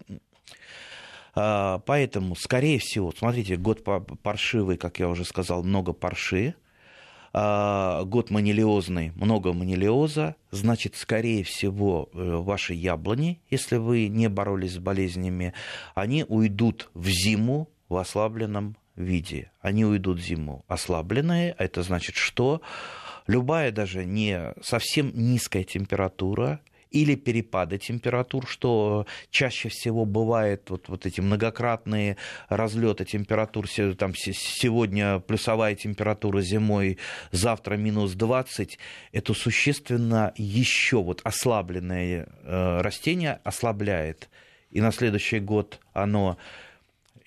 [1.33, 3.83] а, поэтому, скорее всего, смотрите, год
[4.21, 6.55] паршивый, как я уже сказал, много парши,
[7.33, 14.73] а, год манилиозный, много манилиоза, значит, скорее всего, э, ваши яблони, если вы не боролись
[14.73, 15.53] с болезнями,
[15.95, 19.51] они уйдут в зиму в ослабленном виде.
[19.61, 22.61] Они уйдут в зиму ослабленные, а это значит, что
[23.27, 31.05] любая даже не совсем низкая температура, или перепады температур, что чаще всего бывает вот, вот
[31.05, 32.17] эти многократные
[32.49, 33.65] разлеты температур.
[33.97, 36.97] Там сегодня плюсовая температура зимой,
[37.31, 38.77] завтра минус 20.
[39.13, 44.29] Это существенно еще вот ослабленное э, растение ослабляет.
[44.69, 46.37] И на следующий год оно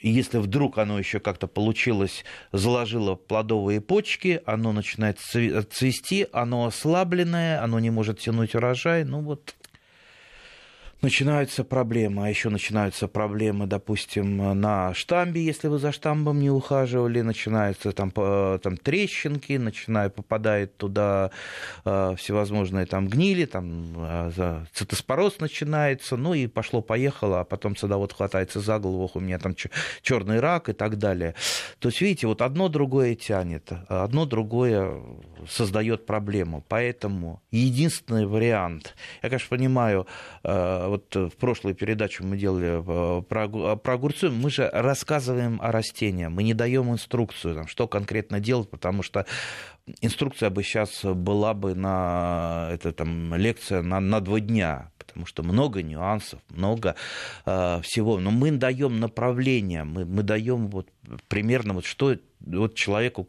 [0.04, 7.62] и если вдруг оно еще как-то получилось, заложило плодовые почки, оно начинает цвести, оно ослабленное,
[7.64, 9.04] оно не может тянуть урожай.
[9.04, 9.54] Ну вот
[11.04, 12.26] начинаются проблемы.
[12.26, 18.10] А еще начинаются проблемы, допустим, на штамбе, если вы за штамбом не ухаживали, начинаются там,
[18.10, 21.30] там трещинки, начинает, попадает туда
[21.84, 28.60] э, всевозможные там гнили, там э, цитоспороз начинается, ну и пошло-поехало, а потом садовод хватается
[28.60, 29.54] за голову, у меня там
[30.00, 31.34] черный рак и так далее.
[31.78, 35.02] То есть, видите, вот одно другое тянет, одно другое
[35.48, 36.64] создает проблему.
[36.68, 40.06] Поэтому единственный вариант, я, конечно, понимаю,
[40.42, 45.72] э, вот в прошлой передаче мы делали э, про, про огурцы, мы же рассказываем о
[45.72, 49.26] растениях, мы не даем инструкцию, там, что конкретно делать, потому что
[50.00, 55.42] инструкция бы сейчас была бы на это там лекция на, на два дня, потому что
[55.42, 56.94] много нюансов, много
[57.44, 58.20] э, всего.
[58.20, 60.88] Но мы даем направление, мы, мы даем вот
[61.28, 63.28] примерно вот что вот человеку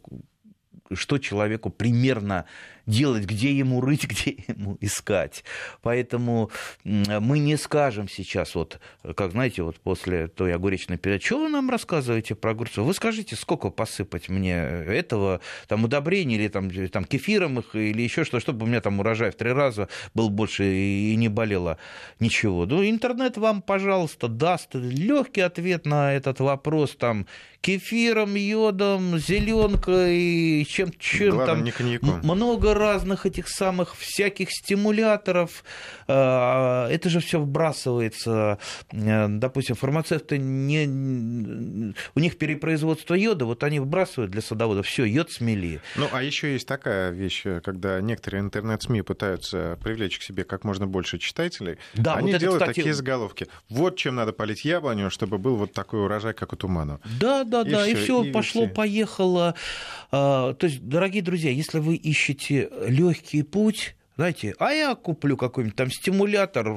[0.93, 2.45] что человеку примерно
[2.85, 5.43] делать, где ему рыть, где ему искать.
[5.81, 6.51] Поэтому
[6.83, 8.79] мы не скажем сейчас, вот,
[9.15, 12.81] как знаете, вот после той огуречной передачи, что вы нам рассказываете про огурцы?
[12.81, 18.23] Вы скажите, сколько посыпать мне этого, там, удобрений или там, там кефиром их, или еще
[18.23, 21.77] что, чтобы у меня там урожай в три раза был больше и не болело
[22.19, 22.65] ничего.
[22.65, 27.25] Ну, интернет вам, пожалуйста, даст легкий ответ на этот вопрос, там,
[27.65, 31.63] кефиром, йодом, зеленкой, чем, чем там.
[31.63, 32.19] Не коньяком.
[32.21, 35.63] Много разных этих самых всяких стимуляторов.
[36.07, 38.59] А, это же все вбрасывается.
[38.91, 41.93] Э, допустим, фармацевты не...
[42.15, 44.85] у них перепроизводство йода, вот они вбрасывают для садоводов.
[44.85, 45.81] Все, йод смели.
[45.95, 50.87] Ну, а еще есть такая вещь, когда некоторые интернет-СМИ пытаются привлечь к себе как можно
[50.87, 51.77] больше читателей.
[51.93, 52.79] Да, они вот делают это, кстати...
[52.79, 53.47] такие заголовки.
[53.69, 56.99] Вот чем надо полить яблоню, чтобы был вот такой урожай, как у тумана.
[57.19, 59.55] Да, да, и да, и все пошло-поехало.
[60.11, 65.75] А, то есть, дорогие друзья, если вы ищете легкий путь, знаете, а я куплю какой-нибудь
[65.75, 66.67] там стимулятор,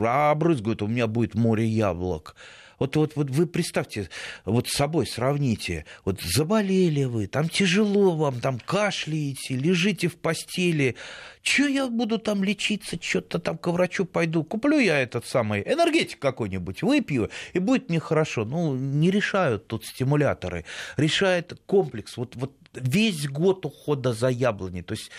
[0.00, 2.34] а обрызгают, у меня будет море яблок.
[2.80, 4.08] Вот, вот, вот вы представьте,
[4.46, 10.96] вот с собой сравните, вот заболели вы, там тяжело вам, там кашляете, лежите в постели,
[11.42, 16.20] что я буду там лечиться, что-то там к врачу пойду, куплю я этот самый энергетик
[16.20, 18.46] какой-нибудь, выпью, и будет мне хорошо.
[18.46, 20.64] Ну, не решают тут стимуляторы,
[20.96, 25.10] решает комплекс, вот, вот весь год ухода за яблони, то есть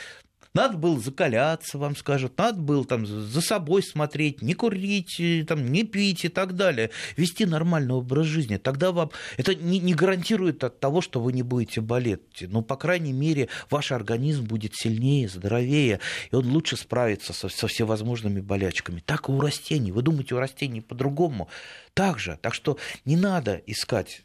[0.53, 5.71] надо было закаляться, вам скажут, надо было там за собой смотреть, не курить, э, там,
[5.71, 8.57] не пить и так далее, вести нормальный образ жизни.
[8.57, 12.41] Тогда вам это не, не гарантирует от того, что вы не будете болеть.
[12.41, 17.67] Но, по крайней мере, ваш организм будет сильнее, здоровее, и он лучше справится со, со
[17.67, 19.01] всевозможными болячками.
[19.05, 19.93] Так и у растений.
[19.93, 21.47] Вы думаете, у растений по-другому?
[21.93, 22.37] Так же.
[22.41, 24.23] Так что не надо искать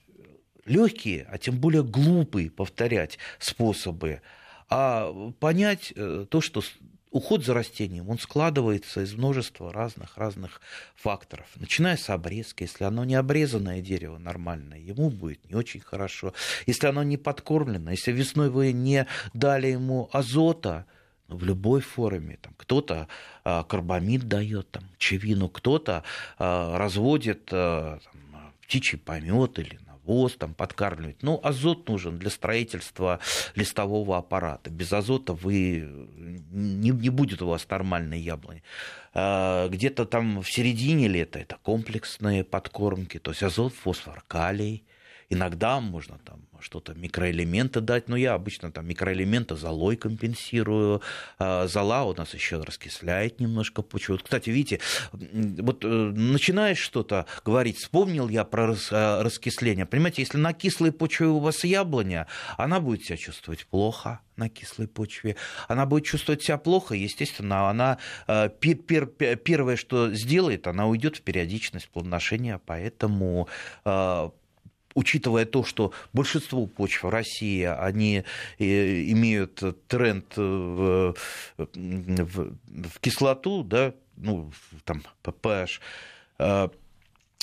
[0.67, 4.21] легкие, а тем более глупые, повторять способы
[4.69, 6.61] а понять э, то, что
[7.11, 10.61] уход за растением, он складывается из множества разных-разных
[10.95, 11.47] факторов.
[11.57, 16.35] Начиная с обрезки, если оно не обрезанное дерево нормальное, ему будет не очень хорошо.
[16.67, 20.87] Если оно не подкормлено, если весной вы не дали ему азота,
[21.29, 22.39] ну, в любой форме.
[22.41, 23.09] Там, кто-то
[23.43, 26.05] а, карбамид дает, там, чевину, кто-то
[26.39, 31.23] а, разводит а, там, птичий помет или навоз там подкармливать.
[31.23, 33.21] Ну, азот нужен для строительства
[33.55, 34.71] листового аппарата.
[34.71, 35.89] Без азота вы
[36.51, 38.63] не, не будет у вас нормальной яблони.
[39.15, 44.85] А, где-то там в середине лета это комплексные подкормки, то есть азот, фосфор, калий.
[45.29, 51.03] Иногда можно там что-то микроэлементы дать, но я обычно там микроэлементы золой компенсирую.
[51.39, 54.19] А зола у нас еще раскисляет немножко почву.
[54.23, 54.81] Кстати, видите,
[55.13, 59.85] вот э, начинаешь что-то говорить, вспомнил я про э, раскисление.
[59.87, 64.87] Понимаете, если на кислой почве у вас яблоня, она будет себя чувствовать плохо на кислой
[64.87, 65.37] почве.
[65.67, 71.89] Она будет чувствовать себя плохо, естественно, она э, первое, что сделает, она уйдет в периодичность
[71.89, 73.49] плодоношения, поэтому
[74.97, 78.25] учитывая то, что большинство почв России, они
[78.59, 78.65] э,
[79.13, 81.15] имеют тренд в,
[81.57, 84.51] в, в кислоту, да, ну,
[84.85, 85.81] там, pH,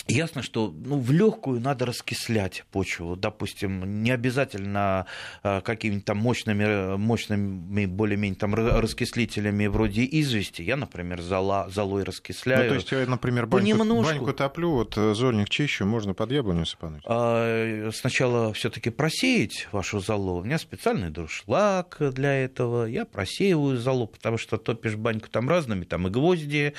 [0.08, 3.16] Ясно, что ну, в легкую надо раскислять почву.
[3.16, 5.06] Допустим, не обязательно
[5.44, 10.62] э, какими-то там мощными, мощными более-менее там раскислителями вроде извести.
[10.62, 12.64] Я, например, зола, золой раскисляю.
[12.64, 16.66] Ну, то есть я, например, баньку, баньку топлю, вот э, зольник чищу, можно под яблоню
[16.66, 17.04] сыпануть?
[17.06, 20.42] А, сначала все таки просеять вашу золу.
[20.42, 22.86] У меня специальный дуршлаг для этого.
[22.86, 26.74] Я просеиваю золу, потому что топишь баньку там разными, там и гвозди,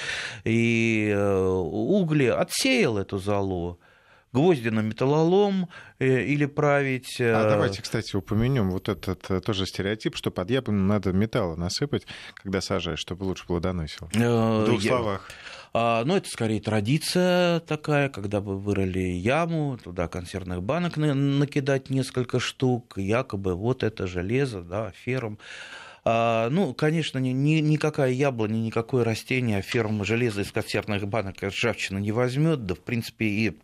[0.45, 2.27] и э, угли.
[2.27, 3.79] Отсеял эту золу
[4.35, 5.69] гвозди на металлолом
[6.01, 7.21] э, или править.
[7.21, 11.55] Э, а давайте, кстати, упомянем вот этот э, тоже стереотип, что под яблоню надо металла
[11.55, 14.09] насыпать, когда сажаешь, чтобы лучше плодоносил.
[14.13, 14.97] В двух Я...
[14.97, 15.31] словах.
[15.73, 22.39] А, ну, это скорее традиция такая, когда вы вырыли яму, туда консервных банок накидать несколько
[22.39, 27.31] штук, якобы вот это железо, да, ферм а, ну, конечно, ни,
[27.61, 33.25] никакая яблоня, никакое растение ферма железа из консервных банок ржавчину не возьмет, да, в принципе,
[33.27, 33.59] и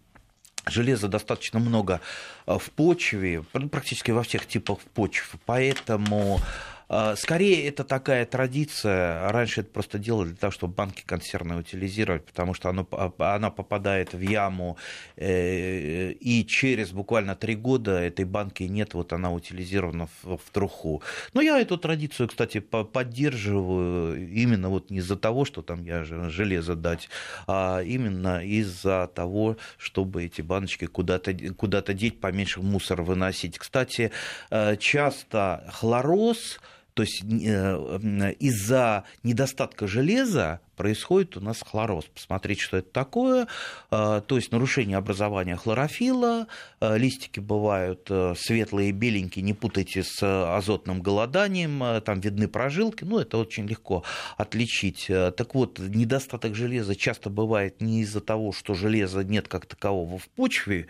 [0.67, 2.01] Железа достаточно много
[2.47, 6.80] а, в почве, практически во всех типах почв, поэтому а,
[7.17, 9.31] скорее, это такая традиция.
[9.31, 13.51] Раньше это просто делали для того, чтобы банки консервные утилизировать, потому что оно, а, она
[13.51, 14.77] попадает в яму,
[15.17, 21.03] э, и через буквально три года этой банки нет, вот она утилизирована в, в труху.
[21.33, 26.75] Но я эту традицию, кстати, поддерживаю именно вот не из-за того, что там я железо
[26.75, 27.09] дать,
[27.47, 33.59] а именно из-за того, чтобы эти баночки куда-то куда деть, поменьше мусор выносить.
[33.59, 34.11] Кстати,
[34.51, 36.59] э, часто хлороз
[36.95, 42.07] то есть э, из-за недостатка железа происходит у нас хлороз.
[42.07, 43.49] Посмотрите, что это такое.
[43.91, 46.47] А, то есть нарушение образования хлорофила.
[46.81, 51.83] А, листики бывают э, светлые, беленькие, не путайте с азотным голоданием.
[51.83, 53.05] А, там видны прожилки.
[53.05, 54.05] Ну, это очень легко
[54.39, 55.07] отличить.
[55.09, 60.31] Так вот, недостаток железа часто бывает не из-за того, что железа нет как такового в
[60.31, 60.87] почве,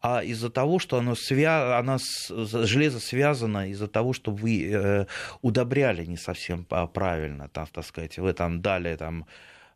[0.00, 1.76] а из-за того, что оно свя...
[1.76, 1.98] оно...
[2.28, 5.06] железо связано из-за того, что вы э,
[5.42, 9.23] удобряли не совсем правильно, там, так сказать, вы там дали там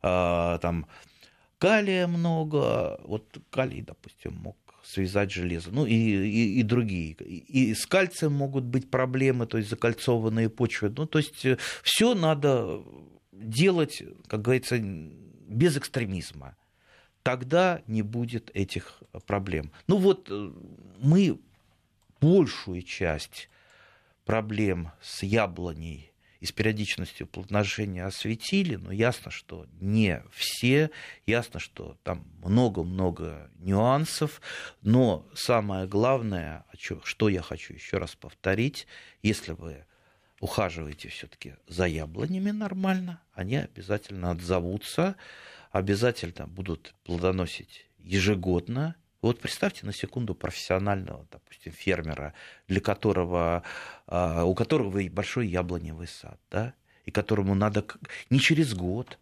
[0.03, 0.87] э, там
[1.59, 7.13] калия много, вот калий, допустим, мог связать железо, ну и, и, и другие.
[7.13, 10.93] И с кальцием могут быть проблемы, то есть закольцованные почвы.
[10.97, 12.83] Ну, то есть э, все надо
[13.33, 16.57] делать, как говорится, без экстремизма.
[17.23, 19.73] Тогда не будет этих проблем.
[19.87, 20.53] Ну вот э,
[21.01, 21.39] мы
[22.21, 23.51] большую часть
[24.25, 30.91] проблем с яблоней и с периодичностью плодоношения осветили, но ясно, что не все,
[31.27, 34.41] ясно, что там много-много нюансов,
[34.83, 36.65] но самое главное,
[37.03, 38.87] что я хочу еще раз повторить,
[39.23, 39.85] если вы
[40.41, 45.17] ухаживаете все-таки за яблонями нормально, они обязательно отзовутся,
[45.73, 52.35] обязательно будут плодоносить ежегодно, вот представьте на секунду профессионального, допустим, фермера,
[52.69, 53.63] для которого,
[54.07, 57.85] а, у которого большой яблоневый сад, да, и которому надо
[58.31, 59.19] не через год,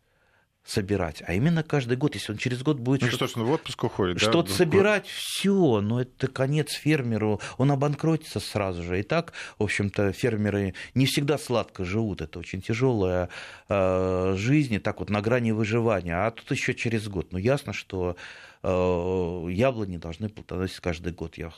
[0.66, 3.52] собирать, а именно каждый год, если он через год будет ну, что, что ну, в
[3.52, 4.54] отпуск уходит, что-то да?
[4.54, 8.98] собирать, все, но это конец фермеру, он обанкротится сразу же.
[8.98, 13.28] И так, в общем-то, фермеры не всегда сладко живут, это очень тяжелая
[13.68, 17.32] э, жизнь, и так вот на грани выживания, а тут еще через год.
[17.32, 18.16] Ну, ясно, что
[18.64, 21.38] э, яблони должны плодоносить каждый год.
[21.38, 21.52] Я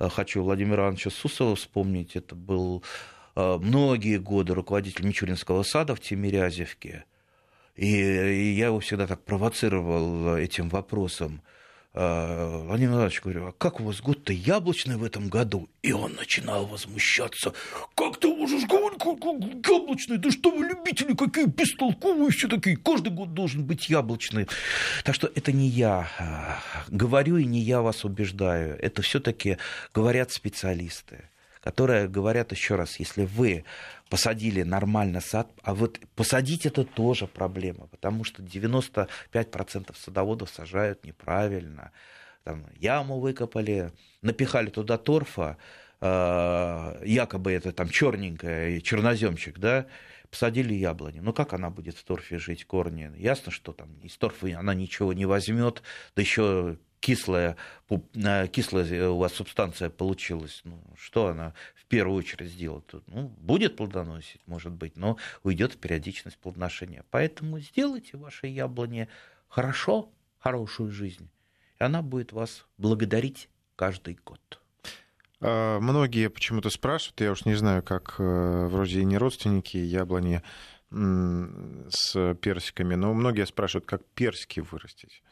[0.00, 2.82] э, хочу Владимира Ивановича Сусова вспомнить, это был
[3.36, 7.04] э, многие годы руководитель Мичуринского сада в Тимирязевке,
[7.76, 11.42] и, я его всегда так провоцировал этим вопросом.
[11.94, 15.68] А, Владимир Иванович говорю, а как у вас год-то яблочный в этом году?
[15.82, 17.52] И он начинал возмущаться.
[17.94, 19.22] Как ты можешь говорить, как
[19.70, 20.16] яблочный?
[20.16, 22.76] Да что вы любители, какие бестолковые все такие.
[22.76, 24.48] Каждый год должен быть яблочный.
[25.04, 28.78] Так что это не я а, говорю и не я вас убеждаю.
[28.80, 29.58] Это все-таки
[29.92, 31.28] говорят специалисты
[31.62, 33.64] которые говорят еще раз, если вы
[34.10, 39.08] посадили нормально сад, а вот посадить это тоже проблема, потому что 95%
[39.96, 41.92] садоводов сажают неправильно.
[42.44, 45.56] Там, яму выкопали, напихали туда торфа,
[46.00, 49.86] э, якобы это там черненькая, черноземчик, да,
[50.30, 51.20] посадили яблони.
[51.20, 53.12] Ну как она будет в торфе жить, корни?
[53.16, 55.82] Ясно, что там из торфа она ничего не возьмет,
[56.16, 57.56] да еще кислая,
[57.90, 62.94] э, кислая у вас субстанция получилась, ну, что она в первую очередь сделает?
[63.08, 67.04] Ну, будет плодоносить, может быть, но уйдет периодичность плодоношения.
[67.10, 69.08] Поэтому сделайте ваше яблоне
[69.48, 71.28] хорошо, хорошую жизнь,
[71.78, 74.60] и она будет вас благодарить каждый год.
[75.40, 80.40] А, многие почему-то спрашивают, я уж не знаю, как э, вроде и не родственники яблони
[80.94, 85.22] с персиками, но многие спрашивают, как персики вырастить.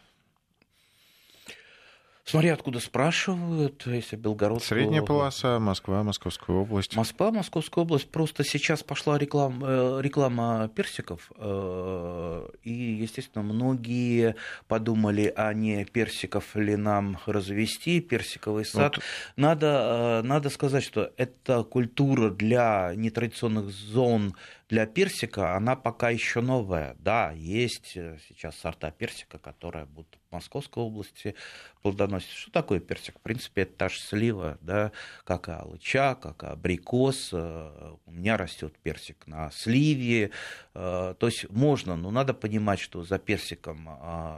[2.24, 6.94] Смотри, откуда спрашивают, если Белгородская Средняя полоса, Москва, Московская область.
[6.94, 8.08] Москва, Московская область.
[8.08, 11.32] Просто сейчас пошла реклама, э, реклама персиков.
[11.36, 14.36] Э, и, естественно, многие
[14.68, 18.96] подумали, а не персиков ли нам развести, персиковый сад.
[18.96, 19.04] Вот.
[19.36, 24.34] Надо, э, надо сказать, что это культура для нетрадиционных зон
[24.70, 26.94] для персика она пока еще новая.
[27.00, 31.34] Да, есть э, сейчас сорта персика, которые будут в Московской области
[31.82, 32.30] плодоносить.
[32.30, 33.18] Что такое персик?
[33.18, 34.92] В принципе, это та же слива, да,
[35.24, 37.30] как и алыча, как и абрикос.
[37.32, 40.30] Э, у меня растет персик на сливе.
[40.74, 43.88] Э, то есть можно, но надо понимать, что за персиком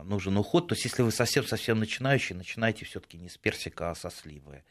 [0.04, 0.68] нужен уход.
[0.68, 4.62] То есть если вы совсем-совсем начинающий, начинайте все-таки не с персика, а со сливы.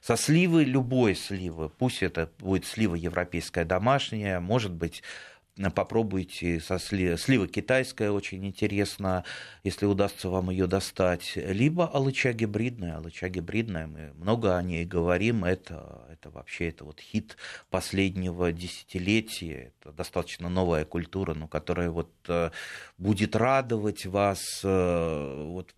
[0.00, 5.02] Со сливы, любой сливы, пусть это будет слива европейская домашняя, может быть,
[5.74, 7.16] попробуйте со сливы.
[7.16, 9.24] Слива китайская очень интересно,
[9.64, 11.32] если удастся вам ее достать.
[11.34, 12.96] Либо алыча гибридная.
[12.96, 15.44] Алыча гибридная, мы много о ней говорим.
[15.44, 17.36] Это, это вообще это вот хит
[17.70, 19.72] последнего десятилетия.
[19.80, 22.50] Это достаточно новая культура, но которая вот э,
[22.96, 25.74] будет радовать вас э, вот,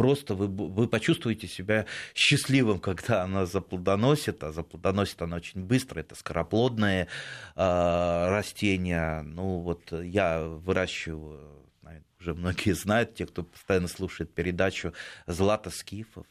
[0.00, 1.84] просто вы, вы почувствуете себя
[2.14, 7.06] счастливым, когда она заплодоносит, а заплодоносит она очень быстро, это скороплодные
[7.54, 9.20] э, растения.
[9.20, 11.66] Ну вот я выращиваю,
[12.18, 14.94] уже многие знают, те, кто постоянно слушает передачу
[15.26, 16.26] «Златоскифов»,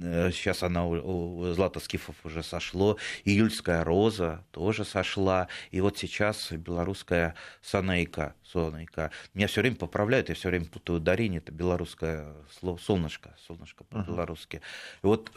[0.00, 2.96] Сейчас она у Златоскифов уже сошло.
[3.24, 5.48] Июльская роза тоже сошла.
[5.70, 8.34] И вот сейчас белорусская санейка.
[8.42, 9.10] Сонейка.
[9.34, 11.38] Меня все время поправляют, я все время путаю ударение.
[11.38, 13.36] Это белорусское слово солнышко.
[13.46, 14.56] Солнышко по-белорусски.
[14.56, 15.00] Uh-huh.
[15.02, 15.32] Вот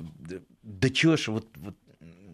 [0.64, 1.76] да чего ж, вот, вот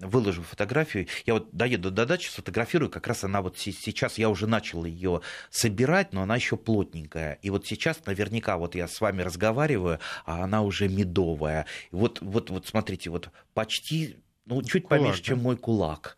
[0.02, 1.08] выложу фотографию.
[1.26, 5.22] Я вот доеду до дачи, сфотографирую, как раз она вот сейчас, я уже начал ее
[5.50, 7.40] собирать, но она еще плотненькая.
[7.42, 11.66] И вот сейчас наверняка вот я с вами разговариваю, а она уже медовая.
[11.92, 15.26] Вот, вот, вот смотрите, вот почти, ну, чуть кулак, поменьше, да?
[15.26, 16.18] чем мой кулак.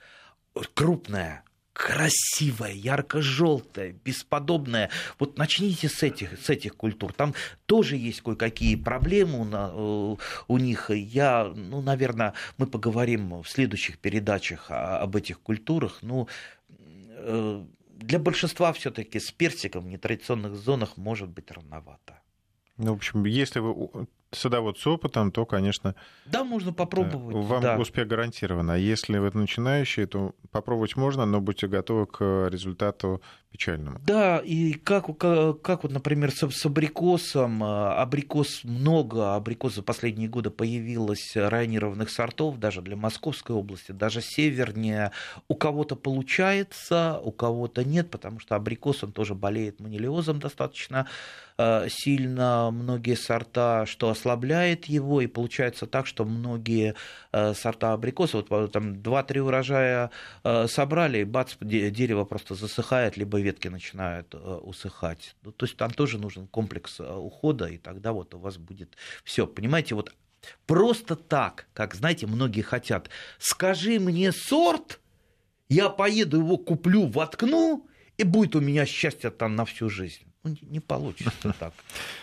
[0.73, 1.43] Крупная,
[1.73, 4.89] красивая, ярко-желтая, бесподобная.
[5.19, 7.13] Вот начните с этих, с этих культур.
[7.13, 7.33] Там
[7.65, 10.17] тоже есть кое-какие проблемы у, э,
[10.47, 10.89] у них.
[10.89, 15.99] Я, ну, наверное, мы поговорим в следующих передачах об этих культурах.
[16.01, 16.27] Ну,
[16.69, 17.65] э,
[18.01, 22.21] для большинства все-таки с персиком в нетрадиционных зонах может быть рановато.
[22.77, 25.95] Ну, в общем, если вы садовод с опытом, то, конечно...
[26.25, 27.35] Да, можно попробовать.
[27.35, 27.77] Да, вам да.
[27.77, 28.71] успех гарантирован.
[28.71, 33.21] А если вы начинающий, то попробовать можно, но будьте готовы к результату
[33.51, 33.99] печальному.
[34.05, 37.63] Да, и как, как, вот, например, с, с абрикосом.
[37.63, 44.21] А, абрикос много, абрикос за последние годы появилось районированных сортов, даже для Московской области, даже
[44.21, 45.11] севернее.
[45.47, 51.07] У кого-то получается, у кого-то нет, потому что абрикос, он тоже болеет манилиозом достаточно
[51.57, 56.95] а, сильно, многие сорта, что ослабляет его, и получается так, что многие
[57.31, 60.11] а, сорта абрикоса, вот там 2-3 урожая
[60.67, 65.35] собрали, и бац, дерево просто засыхает, либо ветки начинают э, усыхать.
[65.43, 68.95] Ну, то есть там тоже нужен комплекс э, ухода, и тогда вот у вас будет
[69.23, 69.47] все.
[69.47, 70.13] Понимаете, вот
[70.65, 74.99] просто так, как, знаете, многие хотят, скажи мне сорт,
[75.69, 77.87] я поеду его куплю, воткну,
[78.17, 80.30] и будет у меня счастье там на всю жизнь.
[80.43, 81.73] Ну, не получится так.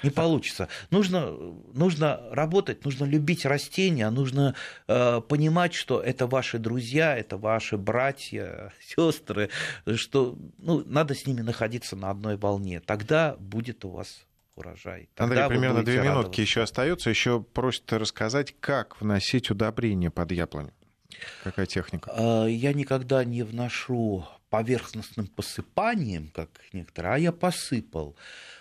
[0.03, 0.69] Не получится.
[0.91, 1.31] Нужно,
[1.73, 4.57] нужно работать, нужно любить растения, нужно
[4.89, 9.51] э, понимать, что это ваши друзья, это ваши братья, сестры,
[9.95, 12.81] что ну, надо с ними находиться на одной волне.
[12.81, 15.09] Тогда будет у вас урожай.
[15.15, 17.11] Тогда Андрей, примерно две минутки еще остается.
[17.11, 20.73] Еще просят рассказать, как вносить удобрения под яблоню.
[21.45, 22.13] Какая техника?
[22.17, 28.17] Э, я никогда не вношу поверхностным посыпанием, как некоторые, а я посыпал.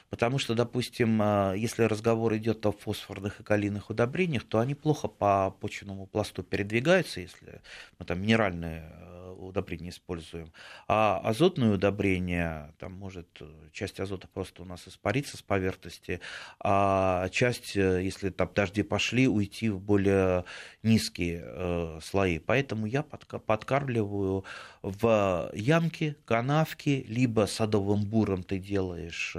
[0.09, 5.07] Потому что, допустим, а, если разговор идет о фосфорных и калийных удобрениях, то они плохо
[5.07, 7.61] по почвенному пласту передвигаются, если
[7.99, 10.53] мы там минеральные э, удобрения используем.
[10.87, 13.27] А азотные удобрения, там может
[13.73, 16.21] часть азота просто у нас испариться с поверхности,
[16.59, 20.45] а часть, э, если там дожди пошли, уйти в более
[20.83, 22.39] низкие э, слои.
[22.39, 24.45] Поэтому я подкармливаю
[24.81, 29.35] в ямки, канавки, либо садовым буром ты делаешь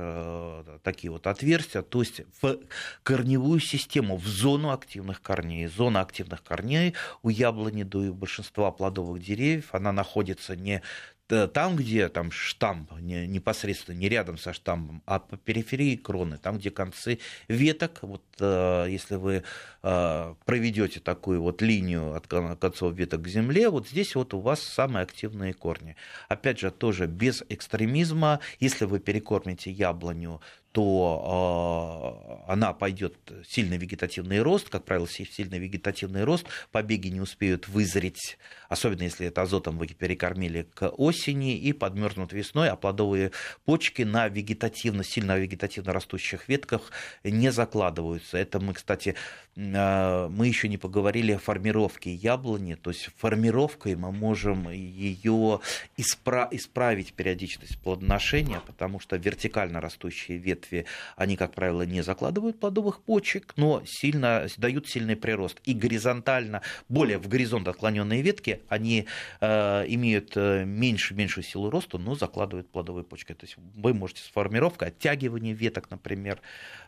[0.83, 2.59] такие вот отверстия, то есть в
[3.03, 5.67] корневую систему, в зону активных корней.
[5.67, 10.83] Зона активных корней у яблони, да и у большинства плодовых деревьев, она находится не
[11.29, 16.71] там, где там штамп непосредственно не рядом со штампом, а по периферии кроны, там, где
[16.71, 19.45] концы веток, вот если вы
[19.81, 25.05] проведете такую вот линию от концов веток к земле, вот здесь вот у вас самые
[25.05, 25.95] активные корни.
[26.29, 30.41] Опять же, тоже без экстремизма, если вы перекормите яблоню,
[30.73, 33.17] то э, она пойдет
[33.49, 39.43] сильный вегетативный рост, как правило, сильный вегетативный рост, побеги не успеют вызреть, особенно если это
[39.43, 43.33] азотом вы перекормили к осени и подмерзнут весной, а плодовые
[43.65, 46.93] почки на вегетативно, сильно вегетативно растущих ветках
[47.25, 48.28] не закладываются.
[48.37, 49.15] Это мы, кстати,
[49.59, 55.61] мы еще не поговорили о формировке яблони, то есть формировкой мы можем ее
[55.97, 60.87] испра- исправить периодичность плодоношения, потому что вертикально растущие ветви,
[61.17, 65.61] они, как правило, не закладывают плодовых почек, но сильно, дают сильный прирост.
[65.65, 69.07] И горизонтально, более в горизонт отклоненные ветки, они
[69.41, 73.35] э, имеют э, меньше, меньшую силу роста, но закладывают плодовые почки.
[73.35, 76.41] То есть вы можете с формировкой, оттягивание веток, например,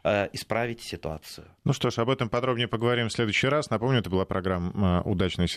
[0.05, 1.47] э, исправить ситуацию.
[1.65, 3.71] Ну что ж, об этом подробнее поговорим в следующий раз.
[3.71, 5.47] Напомню, это была программа «Удачная